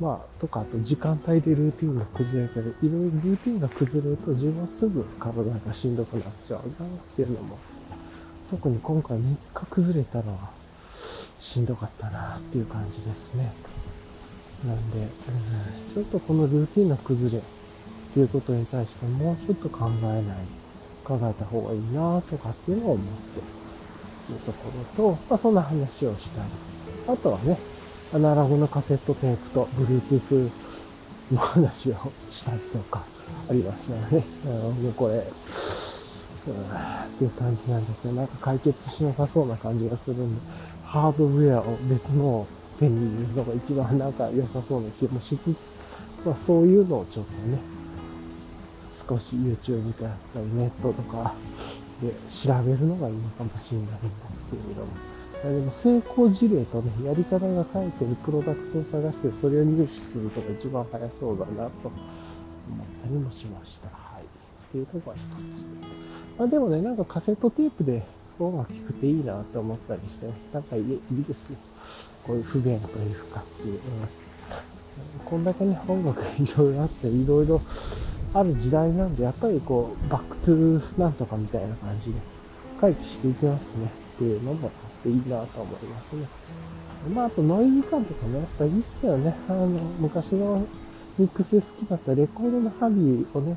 [0.00, 6.66] まあ、とか、あと時間帯でルーティンが崩れたり、いろいろルーティンが崩れると自分はすぐ体がしんどくなっちゃうなっ
[7.14, 7.58] ていうのも、
[8.50, 10.50] 特に今回3日崩れたのは
[11.38, 13.52] しんどかったなっていう感じですね。
[14.66, 17.42] なんで、うん、ちょっとこのルーティンの崩れっ
[18.14, 20.22] ていうことに対してもうちょっと考えない、
[21.04, 26.48] 考えた方がいいなとかっていうのを思っているところと、まあそんな話をしたり、
[27.08, 27.58] あとはね、
[28.14, 30.48] アナログのカセットテープと Bluetooth
[31.32, 31.94] の話を
[32.30, 33.02] したりとか
[33.50, 34.24] ありましたよね。
[34.44, 35.20] もうこれ、っ
[37.18, 40.40] ていう感じなんですけど、なんか解決しなさそうな感じがするんで、
[40.84, 42.46] ハードウェアを別の
[42.78, 45.56] 手に入れるのが一番なんか良さそうな気もしつつ、
[46.24, 47.58] まあそういうのをちょっとね、
[49.08, 51.34] 少し YouTube であったりネットとか
[52.00, 54.00] で調べるのがいいのかもしれないんだっ
[54.50, 55.13] ていうのも
[55.50, 63.88] でも成功事例とね、やり方が書いてるプロダクトを探して、それを入手するのが一番早そうだなと思ったりもしました。
[63.88, 64.22] はい。
[64.22, 64.26] っ
[64.72, 65.22] ていうとこが一
[65.54, 65.64] つ。
[66.38, 68.02] まあでもね、なんかカセットテープで
[68.38, 71.56] 音楽聴くていいなって思ったりして、なんかいいですよ。
[72.26, 73.74] こういう不便というかっていう。
[73.74, 73.80] うん、
[75.26, 77.60] こんだけね、音楽がいろいろあって、いろいろ
[78.32, 82.18] ある時代なんで、やっぱりこう、 back to なんとかみたいな感じで
[82.80, 84.70] 回帰していきますねっていうのも
[85.04, 86.26] ていいなと思いますね。
[87.14, 89.36] まあ、あとノイズ感とかね、やっぱいいっすよね。
[89.48, 89.66] あの、
[90.00, 90.66] 昔の
[91.18, 93.56] ミックスで好きだったレコードの針をね、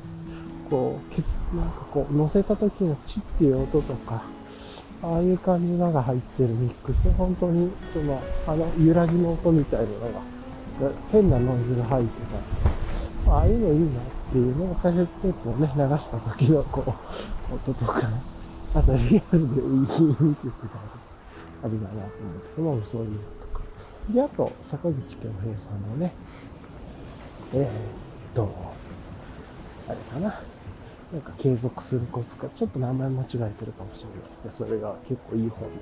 [0.68, 4.22] こう、消す、なんかこう、乗せた時のチッっていう音とか、
[5.02, 12.10] ああいう感じのが入ってるミックス、本当に、その、あの、揺らぎの音みたいなのが、変なノイズが入って
[13.24, 13.32] た。
[13.32, 16.94] ああいうのいいなっていうのをカセットテープをね、流した時のこ
[17.50, 18.38] う、音とか、ね
[18.74, 20.97] あとリアルでいい曲が
[21.62, 23.24] ありだなと思うけども、そういうのと
[23.58, 23.62] か。
[24.10, 26.12] で、あと、坂口京平さんのね、
[27.52, 27.68] えー、っ
[28.34, 28.54] と、
[29.88, 30.40] あれかな。
[31.10, 35.76] なんか継続するコツか、ちょっと名前間違えてるかもしれないですけど、それが結構いい本で、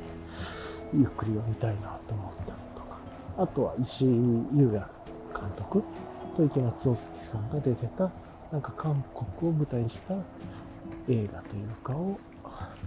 [0.95, 2.99] ゆっくり読みたいなと思ったのとか。
[3.39, 4.09] あとは石井
[4.55, 4.87] 優也
[5.35, 5.83] 監督
[6.37, 8.09] と池松壮介さんが出てた、
[8.53, 9.05] なんか韓
[9.41, 10.15] 国を舞台にした
[11.09, 12.19] 映画というかを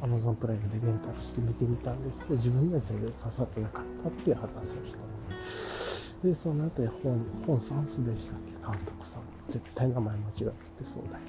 [0.01, 4.47] Amazon プライムでレンタルして見てみたんですけど、自分には全然刺さってなかったっていう話を
[4.87, 9.21] したで、でその後で本、本サンスでしたっけ、監督さん。
[9.47, 10.43] 絶対名前間違って
[10.83, 11.23] そうだよ。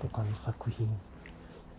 [0.00, 0.88] とかの作品。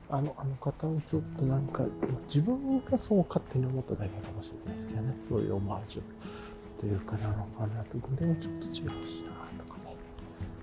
[0.09, 1.83] あの、あの方をちょっとなんか、
[2.27, 5.13] 自分がそう勝手に思っただけかもしれないですけどね。
[5.29, 7.97] そういうオマージュというかなのかなと。
[8.15, 8.87] でもちょっと違うしなと
[9.71, 9.95] かね。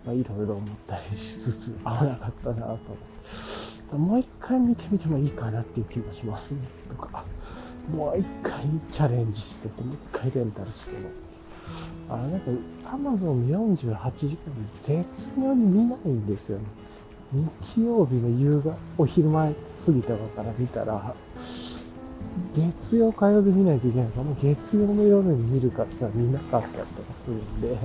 [0.04, 3.63] まあ、いろいろ思ったりしつつ、合わなかったなと思って。
[3.92, 6.60] もう一回見てみてもいいかなっていう気がしますね。
[6.88, 7.24] とか、
[7.90, 11.08] もう一回チャレンジしてて、もう一回レンタルしても。
[12.10, 12.50] あなんか、
[12.92, 14.52] アマゾン48時間
[14.86, 16.64] で絶妙に見ないんですよね。
[17.64, 21.14] 日曜日の夕方、お昼前過ぎたから見たら、
[22.54, 26.86] 月曜、火曜日見ないといけないから、もう月曜の夜に見るかってさ、見なかったりとか
[27.24, 27.78] するんで、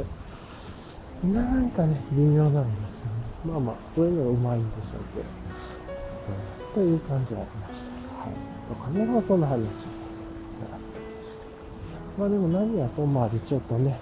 [1.23, 3.19] なんかね、微妙なんですよね。
[3.45, 5.38] まあまあ、そういうのがうまいんでしょうけど。
[6.73, 8.23] という感じがありました。
[8.23, 8.33] はい。
[8.69, 9.75] とかね、まあそんな話があったり
[11.27, 11.43] して。
[12.17, 13.99] まあでも何やとまあちょっとね、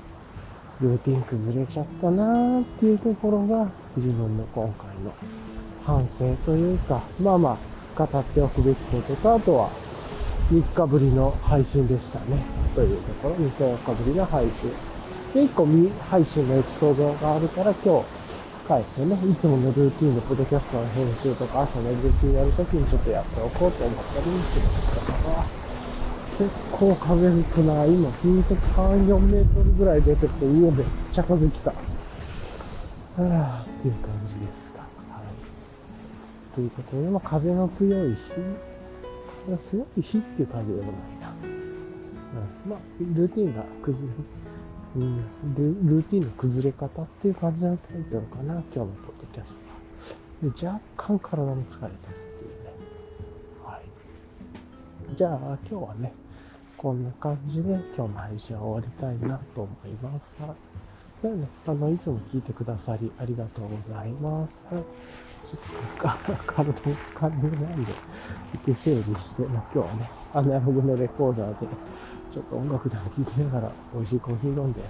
[0.82, 5.14] ルーティン崩れちゃったなーっていうところが自分の今回の
[5.86, 7.58] 反省というか、まあま
[7.98, 9.70] あ語っておくべきことと、あとは
[10.52, 12.44] 3日ぶりの配信でしたね。
[12.76, 14.52] というところ、3日ぶりの配信。
[15.34, 18.17] で、1個未配信のエピソードがあるから今日
[18.68, 25.58] 帰ってね、いつものルーティンのポッドキャストの編集とか朝のルーティンやるときにちょっとやっておこうと思ったりしてましたから、
[26.38, 27.86] 結構風吹くな。
[27.86, 31.72] 今、風速3、4メートルぐらい出てて、うお、めっちゃ風来た。
[31.72, 34.82] はぁ、っていう感じですが。
[35.16, 36.54] はい。
[36.54, 38.20] というところで、まあ、風の強い日、
[39.72, 40.92] 強い日っていう感じでもない
[41.22, 41.34] な。
[42.66, 44.14] うん、まあ、ルーティンが崩れ
[44.98, 50.52] うん、で、ルーティンの崩れ方っていう感じのタイトルかな、今日のポッドキャストは。
[50.52, 52.72] で若干体も疲れてるっていうね。
[53.64, 55.16] はい。
[55.16, 55.38] じゃあ、
[55.70, 56.14] 今日はね、
[56.76, 60.42] こんな感じで今日の配信は終わりたいなと思います。
[60.42, 60.56] はい。
[61.22, 64.66] ではね、あの、いつも聞いてくださりありがとうございます。
[64.72, 65.62] ちょっ
[65.96, 67.94] と体も疲れないんで、
[68.68, 71.68] 一整理して、まあ、今日はね、アナログのレコーダーで、
[72.38, 74.82] ちょっと音楽でも聴きながら美味しいコーヒー飲んで、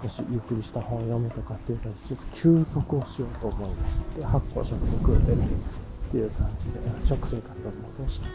[0.00, 8.26] 少しゆっくりした本を読むとかっていう感じで、ちょっと休息をしようと思いまして、発酵食で食うてね、っていう感じで、食生活を戻した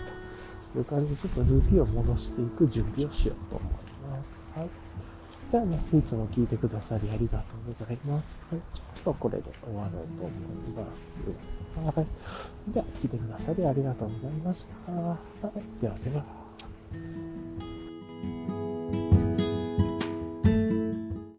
[0.74, 4.59] という感じで、ちょっとルーティンを戻していく準備をしようと思います。
[4.59, 4.70] はい。
[5.47, 8.38] じゃあね、いつも聞いてくださりありがとうございます。
[8.51, 8.61] はい。
[8.76, 10.34] ちょっとこれで終わろうと思い
[10.76, 10.84] ま
[11.95, 11.97] す。
[11.97, 12.74] はい。
[12.74, 14.91] では、聞いてくださりありがとうございました。
[14.91, 15.17] は
[15.55, 15.82] い。
[15.82, 17.29] ではでは。
[18.22, 18.59] thank you